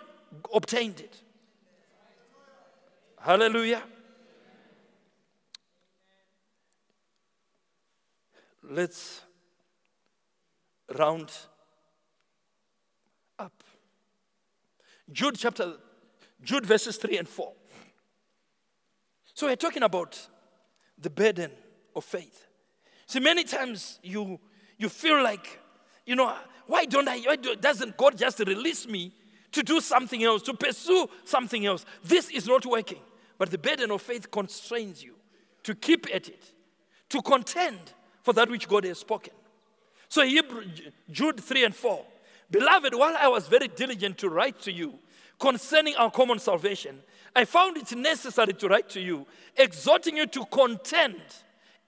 [0.52, 1.22] obtained it.
[3.18, 3.83] Hallelujah.
[8.74, 9.22] Let's
[10.96, 11.30] round
[13.38, 13.62] up.
[15.10, 15.74] Jude chapter,
[16.42, 17.52] Jude verses 3 and 4.
[19.34, 20.28] So we're talking about
[20.98, 21.50] the burden
[21.94, 22.46] of faith.
[23.06, 24.40] See, many times you
[24.76, 25.60] you feel like,
[26.04, 26.34] you know,
[26.66, 29.12] why don't I, why do, doesn't God just release me
[29.52, 31.84] to do something else, to pursue something else?
[32.02, 33.00] This is not working.
[33.38, 35.14] But the burden of faith constrains you
[35.62, 36.52] to keep at it,
[37.10, 37.78] to contend
[38.24, 39.34] for that which God has spoken.
[40.08, 40.64] So Hebrew,
[41.10, 42.04] Jude 3 and 4.
[42.50, 44.94] Beloved, while I was very diligent to write to you
[45.38, 47.00] concerning our common salvation,
[47.37, 51.20] I found it necessary to write to you, exhorting you to contend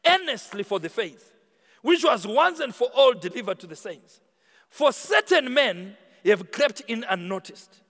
[0.07, 1.33] earnestly for the faith,
[1.81, 4.20] which was once and for all delivered to the saints.
[4.68, 5.96] For certain men
[6.27, 7.83] have crept in unnoticed,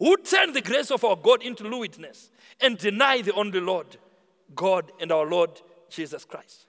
[0.00, 2.30] who turn the grace of our God into lewdness
[2.60, 3.98] and deny the only Lord,
[4.52, 6.66] God and our Lord Jesus Christ.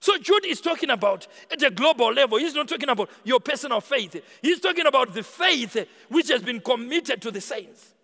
[0.00, 2.38] So Jude is talking about at a global level.
[2.38, 4.22] He's not talking about your personal faith.
[4.42, 5.76] He's talking about the faith
[6.08, 7.94] which has been committed to the saints.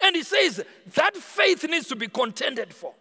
[0.00, 0.62] And he says
[0.94, 2.94] that faith needs to be contended for.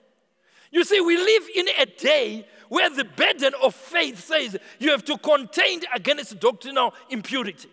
[0.72, 5.06] You see, we live in a day where the burden of faith says you have
[5.06, 7.70] to contend against doctrinal impurity.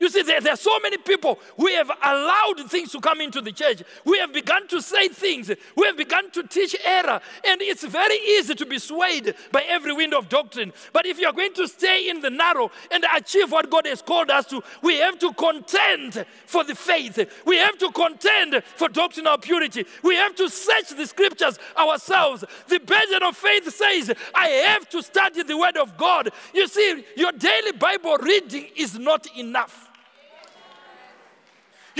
[0.00, 3.42] You see, there, there, are so many people who have allowed things to come into
[3.42, 3.82] the church.
[4.06, 5.50] We have begun to say things.
[5.76, 7.20] We have begun to teach error.
[7.44, 10.72] And it's very easy to be swayed by every wind of doctrine.
[10.94, 14.30] But if you're going to stay in the narrow and achieve what God has called
[14.30, 17.18] us to, we have to contend for the faith.
[17.44, 19.84] We have to contend for doctrinal purity.
[20.02, 22.42] We have to search the scriptures ourselves.
[22.68, 26.30] The burden of faith says, I have to study the word of God.
[26.54, 29.88] You see, your daily Bible reading is not enough.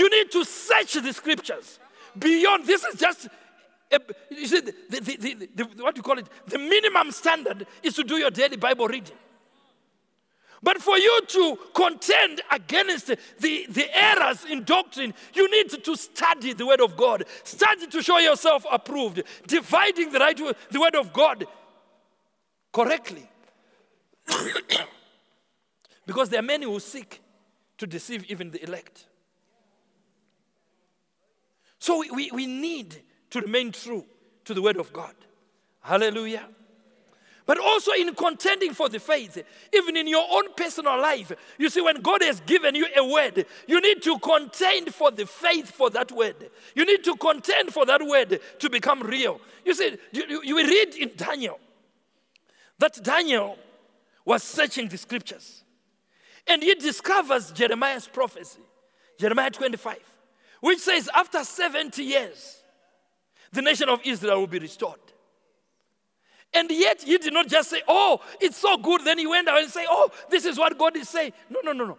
[0.01, 1.77] You need to search the scriptures.
[2.17, 3.27] Beyond this is just
[3.91, 3.99] a,
[4.31, 6.25] you see, the, the, the, what you call it?
[6.47, 9.15] The minimum standard is to do your daily Bible reading.
[10.63, 16.53] But for you to contend against the, the errors in doctrine, you need to study
[16.53, 17.25] the Word of God.
[17.43, 21.45] Study to show yourself approved, dividing the right the Word of God
[22.73, 23.29] correctly.
[26.07, 27.21] because there are many who seek
[27.77, 29.05] to deceive even the elect.
[31.81, 32.95] So we, we, we need
[33.31, 34.05] to remain true
[34.45, 35.15] to the Word of God.
[35.81, 36.47] Hallelujah.
[37.47, 41.81] But also in contending for the faith, even in your own personal life, you see,
[41.81, 45.89] when God has given you a word, you need to contend for the faith for
[45.89, 46.51] that word.
[46.75, 49.41] You need to contend for that word to become real.
[49.65, 51.59] You see, you, you read in Daniel
[52.77, 53.57] that Daniel
[54.23, 55.63] was searching the scriptures
[56.45, 58.61] and he discovers Jeremiah's prophecy,
[59.17, 60.10] Jeremiah 25
[60.61, 62.61] which says after 70 years,
[63.51, 64.99] the nation of Israel will be restored.
[66.53, 69.03] And yet he did not just say, Oh, it's so good.
[69.03, 71.33] Then he went out and say, Oh, this is what God is saying.
[71.49, 71.97] No, no, no, no.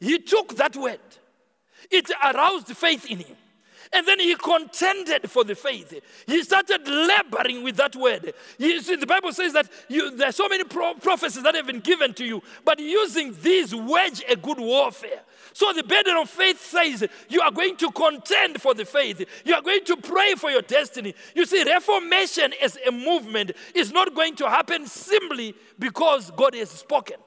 [0.00, 1.00] He took that word.
[1.90, 3.36] It aroused faith in him.
[3.94, 5.94] And then he contended for the faith.
[6.26, 8.34] He started laboring with that word.
[8.58, 11.66] You see, the Bible says that you, there are so many pro- prophecies that have
[11.66, 15.20] been given to you, but using these wage a good warfare.
[15.52, 19.24] So the burden of faith says you are going to contend for the faith.
[19.44, 21.14] You are going to pray for your destiny.
[21.36, 26.70] You see, reformation as a movement is not going to happen simply because God has
[26.70, 27.18] spoken.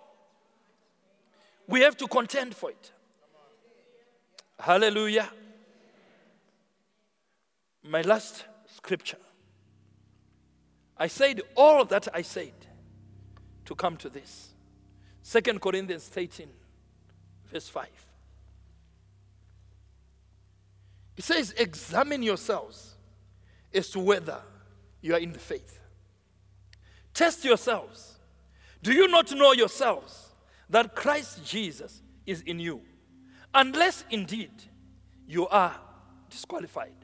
[1.68, 2.92] We have to contend for it.
[4.60, 5.30] Hallelujah.
[7.88, 8.44] My last
[8.76, 9.18] scripture.
[10.98, 12.54] I said all that I said
[13.66, 14.50] to come to this.
[15.22, 16.48] Second Corinthians 13,
[17.52, 17.88] verse 5.
[21.18, 22.96] It says, Examine yourselves
[23.74, 24.40] as to whether
[25.02, 25.80] you are in the faith.
[27.14, 28.18] Test yourselves.
[28.84, 30.34] Do you not know yourselves
[30.70, 32.82] that Christ Jesus is in you?
[33.54, 34.52] Unless indeed
[35.28, 35.76] you are
[36.30, 36.97] disqualified.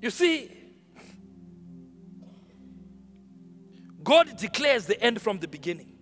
[0.00, 0.50] You see,
[4.02, 5.92] God declares the end from the beginning.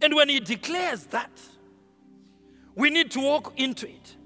[0.00, 1.30] And when He declares that,
[2.74, 4.16] we need to walk into it.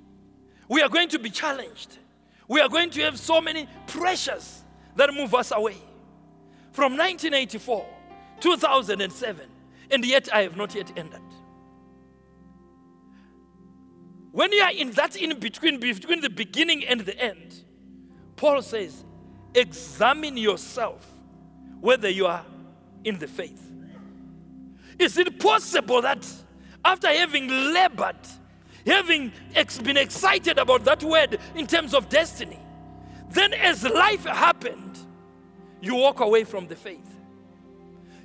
[0.68, 1.98] We are going to be challenged.
[2.48, 4.62] We are going to have so many pressures
[4.94, 5.76] that move us away.
[6.72, 7.86] From 1984,
[8.40, 9.48] 2007,
[9.90, 11.20] and yet I have not yet ended.
[14.30, 17.64] When you are in that in between, between the beginning and the end,
[18.36, 19.04] Paul says,
[19.54, 21.06] examine yourself
[21.80, 22.44] whether you are
[23.04, 23.62] in the faith.
[24.98, 26.26] Is it possible that
[26.84, 28.16] after having labored,
[28.86, 32.58] having ex- been excited about that word in terms of destiny,
[33.30, 34.98] then as life happened,
[35.80, 37.16] you walk away from the faith?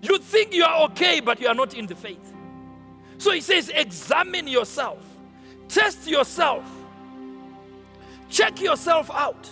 [0.02, 2.34] You think you are okay, but you are not in the faith.
[3.18, 5.04] So he says, examine yourself,
[5.68, 6.66] test yourself,
[8.30, 9.50] check yourself out.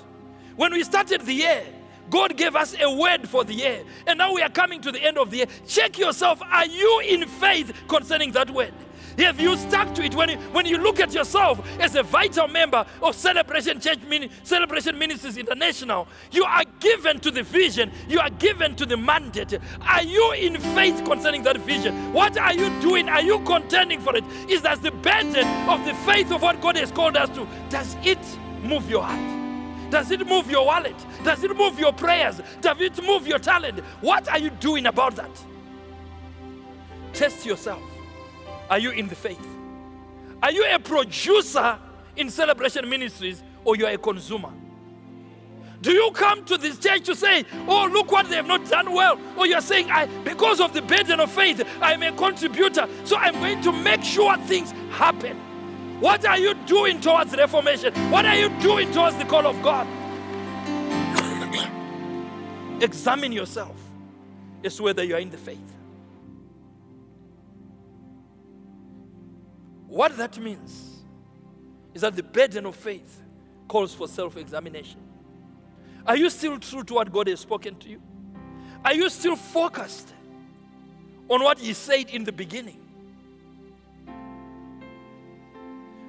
[0.59, 1.63] When we started the year,
[2.09, 3.81] God gave us a word for the year.
[4.05, 5.45] And now we are coming to the end of the year.
[5.65, 6.41] Check yourself.
[6.41, 8.73] Are you in faith concerning that word?
[9.19, 10.13] Have you stuck to it?
[10.15, 13.99] When you, when you look at yourself as a vital member of Celebration Church
[14.43, 19.57] Celebration Ministries International, you are given to the vision, you are given to the mandate.
[19.79, 22.11] Are you in faith concerning that vision?
[22.11, 23.07] What are you doing?
[23.07, 24.25] Are you contending for it?
[24.49, 27.47] Is that the burden of the faith of what God has called us to?
[27.69, 28.19] Does it
[28.61, 29.38] move your heart?
[29.89, 30.95] Does it move your wallet?
[31.23, 32.41] Does it move your prayers?
[32.61, 33.79] Does it move your talent?
[34.01, 35.31] What are you doing about that?
[37.13, 37.81] Test yourself.
[38.69, 39.45] Are you in the faith?
[40.43, 41.77] Are you a producer
[42.15, 44.51] in celebration ministries or you are a consumer?
[45.81, 48.93] Do you come to this church to say, Oh, look what they have not done
[48.93, 49.19] well?
[49.37, 53.33] Or you're saying, I, because of the burden of faith, I'm a contributor, so I'm
[53.35, 55.39] going to make sure things happen.
[55.99, 57.93] What are you doing towards reformation?
[58.09, 59.85] What are you doing towards the call of God?
[62.81, 63.75] Examine yourself
[64.63, 65.75] as to whether you are in the faith.
[69.87, 71.01] What that means
[71.93, 73.21] is that the burden of faith
[73.67, 75.01] calls for self examination.
[76.05, 78.01] Are you still true to what God has spoken to you?
[78.85, 80.13] Are you still focused
[81.27, 82.88] on what He said in the beginning?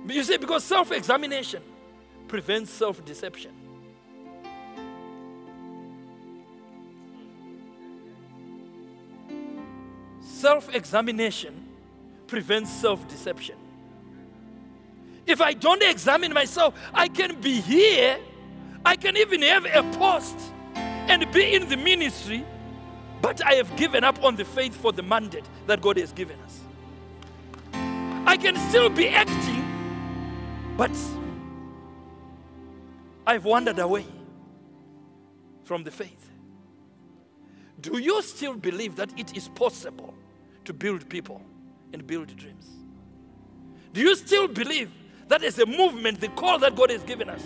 [0.07, 1.63] You see, because self examination
[2.29, 3.53] prevents self deception.
[10.21, 11.69] Self examination
[12.27, 13.57] prevents self deception.
[15.27, 18.19] If I don't examine myself, I can be here,
[18.85, 20.37] I can even have a post
[20.75, 22.45] and be in the ministry,
[23.21, 26.39] but I have given up on the faith for the mandate that God has given
[26.41, 26.61] us.
[28.27, 29.50] I can still be acting
[30.81, 30.97] but
[33.27, 34.07] I've wandered away
[35.63, 36.31] from the faith.
[37.83, 40.15] Do you still believe that it is possible
[40.65, 41.43] to build people
[41.93, 42.67] and build dreams?
[43.93, 44.91] Do you still believe
[45.29, 47.45] that is a movement, the call that God has given us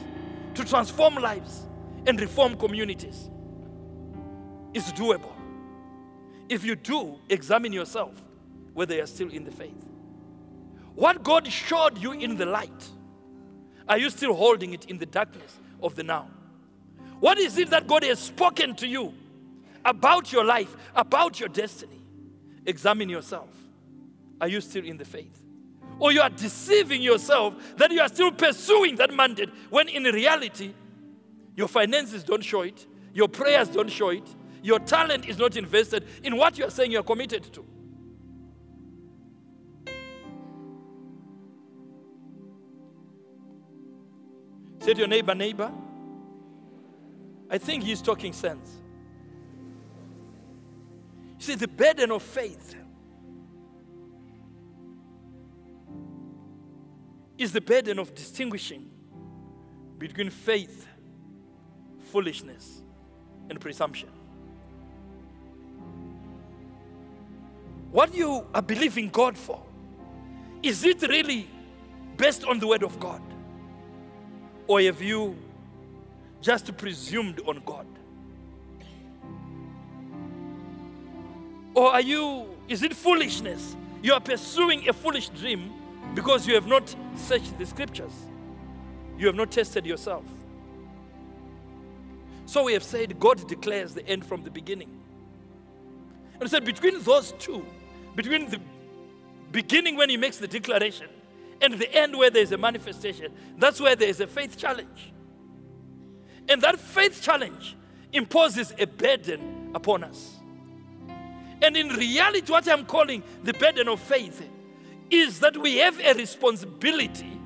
[0.55, 1.67] to transform lives
[2.07, 3.31] and reform communities
[4.75, 5.33] is doable?
[6.49, 8.15] If you do, examine yourself
[8.75, 9.85] whether you're still in the faith.
[10.95, 12.91] What God showed you in the light
[13.89, 16.29] are you still holding it in the darkness of the now?
[17.21, 19.15] What is it that God has spoken to you
[19.85, 22.01] about your life, about your destiny?
[22.67, 23.51] Examine yourself.
[24.41, 25.45] Are you still in the faith?
[25.99, 30.75] or you are deceiving yourself that you are still pursuing that mandate when in reality,
[31.57, 36.07] your finances don't show it, your prayers don't show it, your talent is not invested
[36.23, 37.65] in what you are saying you are committed to.
[44.85, 45.73] Say to your neighbor, neighbor,
[47.49, 48.71] I think he's talking sense.
[51.39, 52.77] You see, the burden of faith
[57.39, 58.91] is the burden of distinguishing
[59.97, 60.87] between faith,
[62.13, 62.83] foolishness,
[63.49, 64.11] and presumption.
[67.91, 69.63] What you are believing God for,
[70.63, 71.49] is it really
[72.19, 73.23] based on the Word of God?
[74.67, 75.37] Or have you
[76.41, 77.87] just presumed on God?
[81.75, 83.77] Or are you, is it foolishness?
[84.03, 85.73] You are pursuing a foolish dream
[86.15, 88.13] because you have not searched the scriptures.
[89.19, 90.25] You have not tested yourself.
[92.47, 94.91] So we have said God declares the end from the beginning.
[96.41, 97.65] And said between those two,
[98.15, 98.61] between the
[99.51, 101.09] beginning when He makes the declaration
[101.65, 105.13] and the end where there is a manifestation, that's where there is a faith challenge.
[106.49, 107.75] And that faith challenge
[108.13, 110.37] imposes a burden upon us.
[111.63, 114.47] And in reality, what I'm calling the burden of faith
[115.11, 117.41] is that we have a responsibility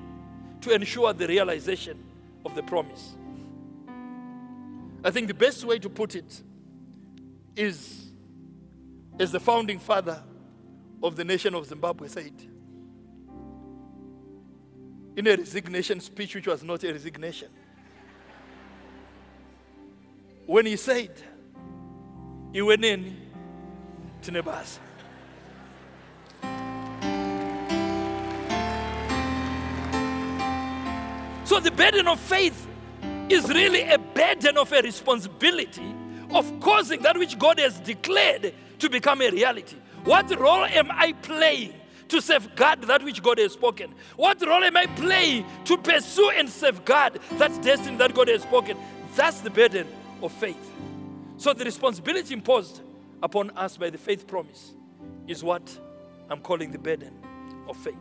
[0.62, 2.02] to ensure the realization
[2.44, 3.14] of the promise.
[5.04, 6.42] I think the best way to put it
[7.54, 8.06] is
[9.20, 10.20] as the founding father
[11.02, 12.32] of the nation of Zimbabwe said
[15.18, 17.48] in a resignation speech, which was not a resignation.
[20.46, 21.10] When he said,
[22.52, 23.16] he went in
[24.22, 24.78] to Nebas.
[31.44, 32.68] So the burden of faith
[33.28, 35.96] is really a burden of a responsibility
[36.30, 39.78] of causing that which God has declared to become a reality.
[40.04, 41.77] What role am I playing
[42.08, 43.94] to safeguard that which God has spoken?
[44.16, 48.76] What role am I playing to pursue and safeguard that destiny that God has spoken?
[49.14, 49.86] That's the burden
[50.22, 50.72] of faith.
[51.36, 52.80] So, the responsibility imposed
[53.22, 54.74] upon us by the faith promise
[55.26, 55.78] is what
[56.30, 57.12] I'm calling the burden
[57.68, 57.94] of faith.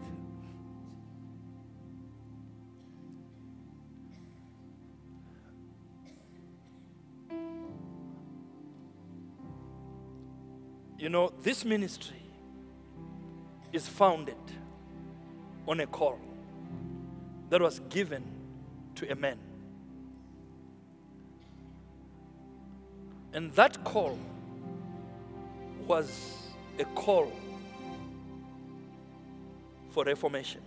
[10.98, 12.27] You know, this ministry
[13.74, 14.36] is founded
[15.68, 16.20] on a call
[17.50, 18.24] that was given
[18.96, 19.38] to a man.
[23.34, 24.18] And that call
[25.86, 26.38] was
[26.80, 27.32] a call
[29.90, 30.62] for reformation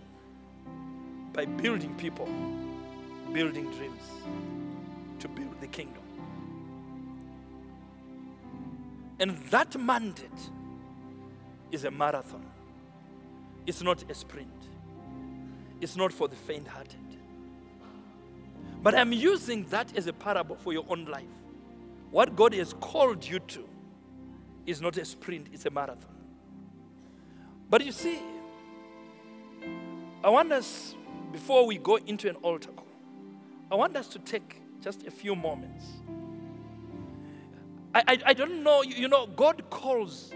[1.33, 2.27] by building people,
[3.33, 4.03] building dreams
[5.19, 6.03] to build the kingdom.
[9.19, 10.49] And that mandate
[11.71, 12.43] is a marathon.
[13.65, 14.49] It's not a sprint.
[15.79, 16.99] It's not for the faint hearted.
[18.83, 21.23] But I'm using that as a parable for your own life.
[22.09, 23.67] What God has called you to
[24.65, 26.09] is not a sprint, it's a marathon.
[27.69, 28.19] But you see,
[30.23, 30.95] I want us,
[31.31, 32.87] before we go into an altar call,
[33.71, 35.85] I want us to take just a few moments.
[37.93, 40.31] I, I, I don't know, you, you know, God calls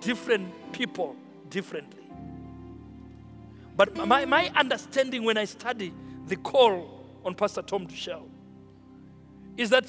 [0.00, 1.14] different people
[1.50, 2.01] differently.
[3.76, 5.92] But my, my understanding when I study
[6.26, 8.28] the call on Pastor Tom Deuschle
[9.56, 9.84] is that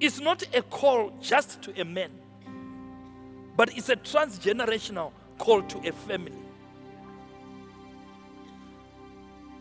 [0.00, 2.10] it's not a call just to a man,
[3.56, 6.32] but it's a transgenerational call to a family.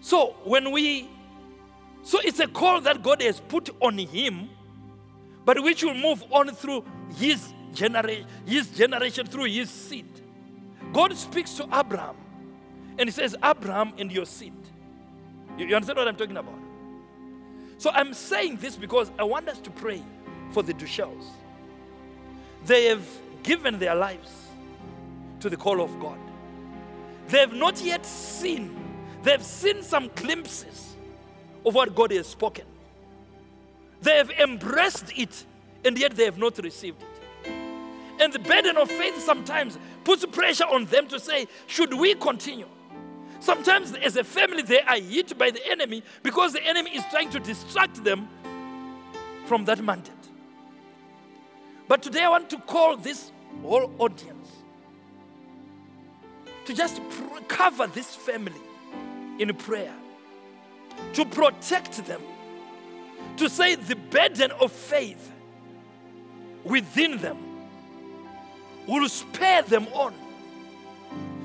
[0.01, 1.09] So when we,
[2.03, 4.49] so it's a call that God has put on him,
[5.45, 6.83] but which will move on through
[7.17, 10.07] his generation, his generation through his seed.
[10.93, 12.15] God speaks to Abraham
[12.97, 14.53] and he says, Abraham and your seed.
[15.57, 16.59] You, you understand what I'm talking about?
[17.77, 20.01] So I'm saying this because I want us to pray
[20.51, 21.25] for the Deuschles.
[22.65, 23.05] They have
[23.43, 24.31] given their lives
[25.41, 26.17] to the call of God.
[27.27, 28.75] They have not yet seen,
[29.23, 30.95] they have seen some glimpses
[31.65, 32.65] of what God has spoken.
[34.01, 35.45] They have embraced it,
[35.83, 37.51] and yet they have not received it.
[38.19, 42.67] And the burden of faith sometimes puts pressure on them to say, Should we continue?
[43.45, 47.29] Sometimes, as a family, they are hit by the enemy because the enemy is trying
[47.29, 48.27] to distract them
[49.45, 50.13] from that mandate.
[51.87, 53.31] But today, I want to call this
[53.61, 54.49] whole audience
[56.65, 58.63] to just pr- cover this family
[59.37, 59.93] in prayer,
[61.13, 62.23] to protect them,
[63.37, 65.31] to say the burden of faith
[66.63, 67.37] within them
[68.87, 70.15] will spare them on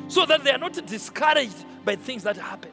[0.08, 2.70] so that they are not discouraged by things that happen.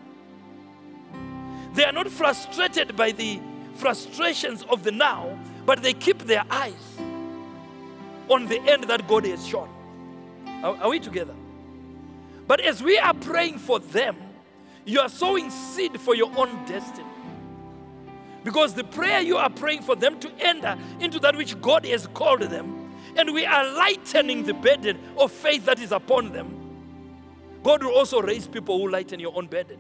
[1.74, 3.40] They are not frustrated by the
[3.76, 6.98] frustrations of the now, but they keep their eyes
[8.30, 9.70] on the end that God has shown.
[10.64, 11.36] Are, are we together?
[12.48, 14.16] But as we are praying for them,
[14.86, 17.06] you are sowing seed for your own destiny.
[18.44, 22.08] Because the prayer you are praying for them to enter into that which God has
[22.08, 26.57] called them, and we are lightening the burden of faith that is upon them,
[27.64, 29.80] God will also raise people who lighten your own burden.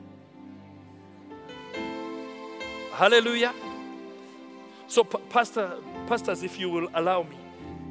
[2.93, 3.53] Hallelujah.
[4.87, 7.37] So, Pastor, pastors, if you will allow me,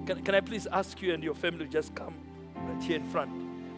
[0.07, 2.15] can, can I please ask you and your family just come
[2.57, 3.31] right here in front?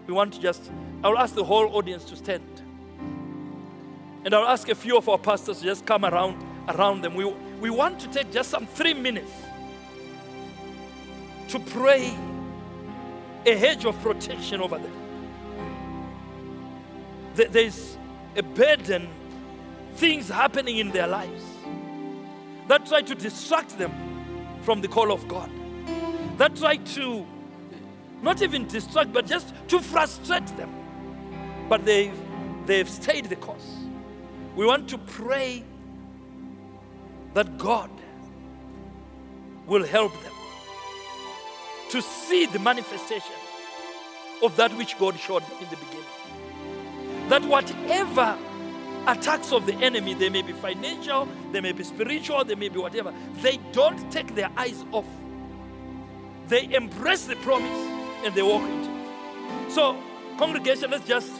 [0.06, 0.70] We want to just,
[1.02, 2.62] I will ask the whole audience to stand.
[4.24, 7.14] And I'll ask a few of our pastors to just come around around them.
[7.14, 7.24] We,
[7.60, 9.32] we want to take just some three minutes
[11.48, 12.14] to pray
[13.46, 15.07] a hedge of protection over them.
[17.46, 17.96] There's
[18.36, 19.08] a burden,
[19.94, 21.44] things happening in their lives
[22.66, 23.92] that try to distract them
[24.62, 25.50] from the call of God,
[26.38, 27.26] that try to
[28.22, 30.70] not even distract, but just to frustrate them.
[31.68, 32.18] But they've,
[32.66, 33.76] they've stayed the course.
[34.56, 35.62] We want to pray
[37.34, 37.90] that God
[39.66, 40.32] will help them
[41.90, 43.36] to see the manifestation
[44.42, 46.04] of that which God showed them in the beginning.
[47.28, 48.38] That whatever
[49.06, 52.78] attacks of the enemy, they may be financial, they may be spiritual, they may be
[52.78, 55.06] whatever, they don't take their eyes off.
[56.48, 57.78] They embrace the promise
[58.24, 59.72] and they walk into it.
[59.72, 59.96] So,
[60.38, 61.30] congregation, let's just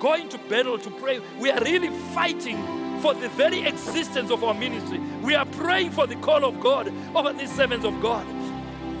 [0.00, 1.20] go into battle to pray.
[1.38, 2.58] We are really fighting
[3.00, 4.98] for the very existence of our ministry.
[5.22, 8.26] We are praying for the call of God over these servants of God.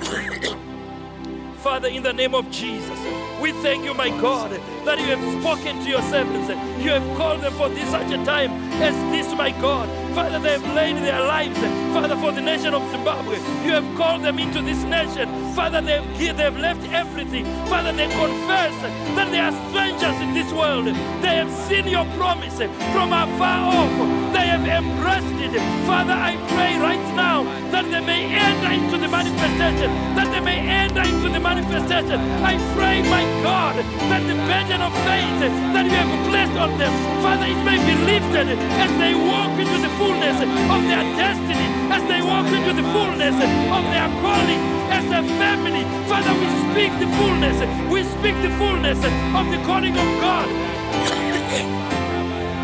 [1.58, 2.98] Father, in the name of Jesus,
[3.40, 4.50] we thank you, my God,
[4.84, 6.48] that you have spoken to your servants.
[6.82, 8.50] You have called them for this such a time
[8.82, 9.88] as this, my God.
[10.14, 11.58] Father, they have laid their lives,
[11.92, 13.36] Father, for the nation of Zimbabwe.
[13.64, 15.28] You have called them into this nation.
[15.54, 17.44] Father, they have, they have left everything.
[17.66, 18.74] Father, they confess
[19.16, 20.86] that they are strangers in this world.
[20.86, 24.25] They have seen your promise from afar off.
[24.36, 25.56] They have embraced it.
[25.88, 30.60] Father, I pray right now that they may enter into the manifestation, that they may
[30.60, 32.20] enter into the manifestation.
[32.44, 33.80] I pray, my God,
[34.12, 35.40] that the burden of faith
[35.72, 36.92] that you have placed on them,
[37.24, 42.04] Father, it may be lifted as they walk into the fullness of their destiny, as
[42.04, 44.60] they walk into the fullness of their calling
[44.92, 45.80] as a family.
[46.12, 47.56] Father, we speak the fullness,
[47.88, 51.95] we speak the fullness of the calling of God.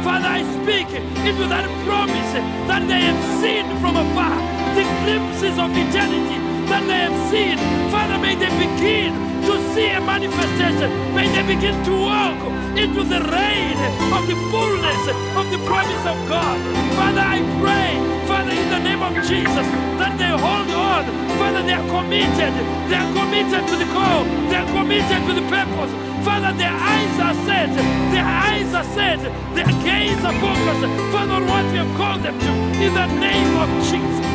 [0.02, 0.90] Father, I speak
[1.22, 2.32] into that promise
[2.66, 4.34] that they have seen from afar,
[4.74, 7.56] the glimpses of eternity that they have seen.
[7.94, 9.14] Father, may they begin
[9.46, 10.90] to see a manifestation.
[11.14, 12.38] May they begin to walk
[12.74, 13.78] into the reign
[14.10, 15.02] of the fullness
[15.38, 16.58] of the promise of God.
[16.98, 17.94] Father, I pray,
[18.26, 19.66] Father, in the name of Jesus,
[20.02, 21.06] that they hold on.
[21.38, 22.52] Father, they are committed.
[22.90, 24.24] They are committed to the call.
[24.50, 26.11] They are committed to the purpose.
[26.24, 27.70] Father, their eyes are set.
[28.14, 29.20] Their eyes are set.
[29.54, 30.86] Their gaze are focused.
[31.12, 32.52] Father, on what you have called them to.
[32.84, 34.26] In the name of Jesus.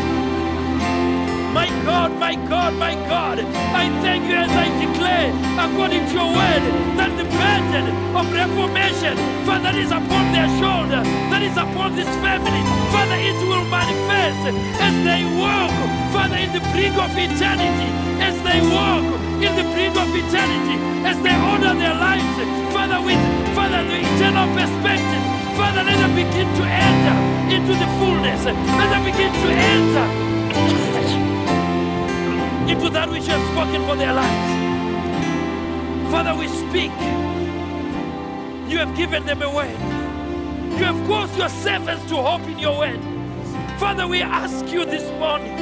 [1.54, 6.30] My God, my God, my God, I thank you as I declare, according to your
[6.30, 6.64] word,
[7.00, 7.86] that the burden
[8.16, 11.02] of reformation, Father, is upon their shoulder,
[11.34, 12.62] that is upon this family.
[12.94, 14.54] Father, it will manifest
[14.86, 15.74] as they walk,
[16.14, 17.90] Father, in the brink of eternity,
[18.22, 22.38] as they walk in the brink of eternity, as they order their lives,
[22.74, 23.22] Father, with
[23.56, 25.24] Father, the eternal perspective.
[25.58, 27.18] Father, let them begin to enter
[27.56, 28.46] into the fullness.
[28.46, 30.06] Let them begin to enter
[32.72, 34.52] into that which you have spoken for their lives.
[36.12, 36.92] Father, we speak.
[38.70, 39.80] You have given them a word.
[40.78, 43.00] You have caused your servants to hope in your word.
[43.80, 45.54] Father, we ask you this morning,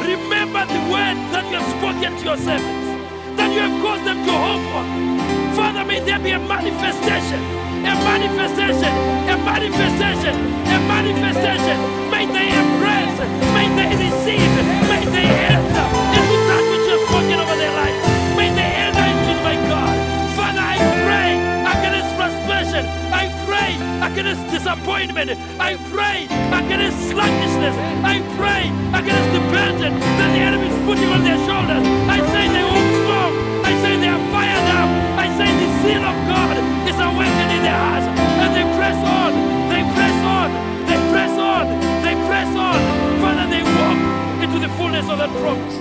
[0.00, 2.83] remember the word that you have spoken to your servants,
[3.54, 4.86] you have caused them to hope on.
[5.54, 7.38] Father, may there be a manifestation,
[7.86, 8.90] a manifestation,
[9.30, 10.34] a manifestation,
[10.74, 11.78] a manifestation.
[12.10, 13.18] May they embrace,
[13.54, 14.50] may they receive,
[14.90, 15.86] may they enter
[16.18, 18.02] into that which you have spoken over their lives.
[18.34, 19.94] May they enter into my God.
[20.34, 20.76] Father, I
[21.06, 21.30] pray
[21.78, 22.82] against frustration.
[23.14, 23.70] I pray
[24.02, 25.30] against disappointment.
[25.62, 27.76] I pray against sluggishness.
[28.02, 28.66] I pray
[28.98, 31.86] against the burden that the enemy is putting on their shoulders.
[32.10, 32.64] I say they
[35.84, 36.56] sin of God
[36.88, 38.08] is awakened in their hearts,
[38.40, 39.32] and they press on,
[39.68, 40.48] they press on,
[40.88, 41.64] they press on,
[42.04, 42.78] they press on.
[43.20, 43.98] Father, they walk
[44.42, 45.76] into the fullness of that promise.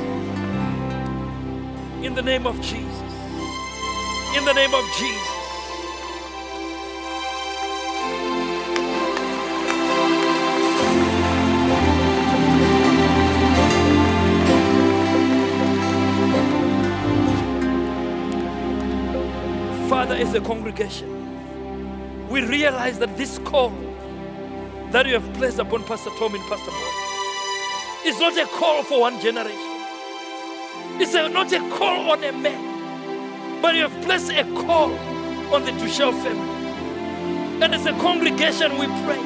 [2.04, 3.14] In the name of Jesus.
[4.36, 5.33] In the name of Jesus.
[20.14, 23.72] Father, as a congregation, we realize that this call
[24.92, 29.00] that you have placed upon Pastor Tom and Pastor Paul is not a call for
[29.02, 29.58] one generation.
[31.02, 34.94] It's a, not a call on a man, but you have placed a call
[35.52, 37.64] on the Deuschle family.
[37.64, 39.22] And as a congregation, we pray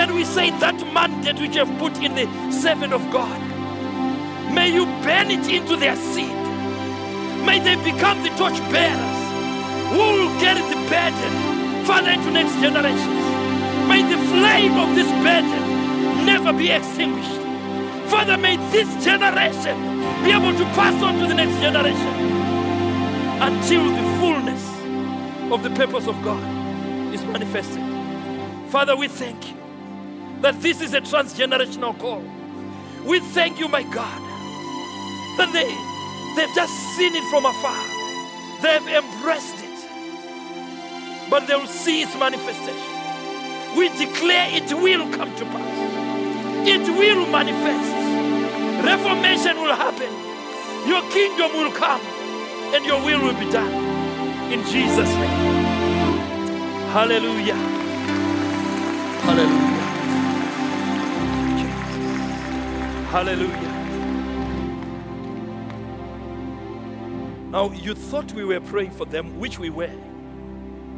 [0.00, 3.40] and we say that mandate which you have put in the servant of God,
[4.52, 6.34] may you burn it into their seed.
[7.46, 9.21] May they become the torch bearers
[9.92, 13.24] who will carry the burden, Father, into next generations.
[13.88, 17.40] May the flame of this burden never be extinguished.
[18.10, 19.76] Father, may this generation
[20.24, 22.14] be able to pass on to the next generation
[23.40, 24.62] until the fullness
[25.52, 26.42] of the purpose of God
[27.12, 27.82] is manifested.
[28.70, 29.56] Father, we thank you
[30.40, 32.22] that this is a transgenerational call.
[33.04, 34.20] We thank you, my God,
[35.38, 35.68] that they,
[36.36, 37.84] they've just seen it from afar,
[38.62, 39.61] they've embraced
[41.32, 42.92] but they'll see its manifestation.
[43.74, 47.90] We declare it will come to pass, it will manifest.
[48.84, 50.12] Reformation will happen,
[50.86, 52.02] your kingdom will come,
[52.74, 53.72] and your will will be done.
[54.52, 55.72] In Jesus' name.
[56.92, 57.54] Hallelujah.
[59.24, 59.80] Hallelujah.
[63.08, 63.72] Hallelujah.
[67.50, 70.11] Now, you thought we were praying for them, which we were.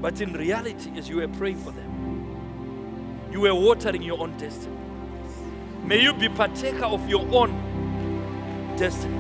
[0.04, 4.76] But in reality, as you were praying for them, you were watering your own destiny.
[5.82, 7.50] May you be partaker of your own
[8.76, 9.14] destiny.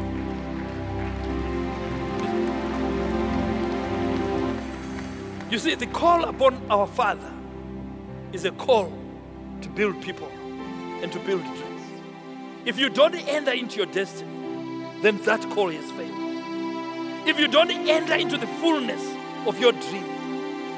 [5.50, 7.32] You see, the call upon our Father
[8.34, 8.92] is a call
[9.62, 10.28] to build people
[11.02, 11.82] and to build dreams.
[12.66, 17.26] If you don't enter into your destiny, then that call has failed.
[17.26, 19.02] If you don't enter into the fullness
[19.46, 20.13] of your dream,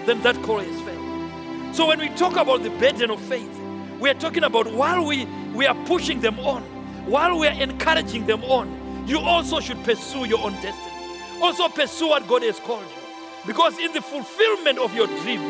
[0.07, 1.75] then that call has failed.
[1.75, 3.61] So when we talk about the burden of faith,
[4.01, 6.63] we are talking about while we, we are pushing them on,
[7.07, 10.95] while we are encouraging them on, you also should pursue your own destiny.
[11.43, 13.03] Also pursue what God has called you.
[13.47, 15.41] Because in the fulfillment of your dream,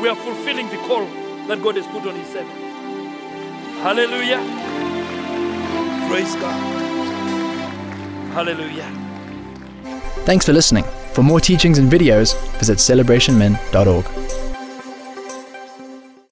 [0.00, 1.04] we are fulfilling the call
[1.46, 2.58] that God has put on His servant.
[3.82, 4.38] Hallelujah.
[6.08, 6.84] Praise God.
[8.32, 8.90] Hallelujah.
[10.24, 10.84] Thanks for listening.
[11.14, 14.23] For more teachings and videos, visit celebrationmen.org.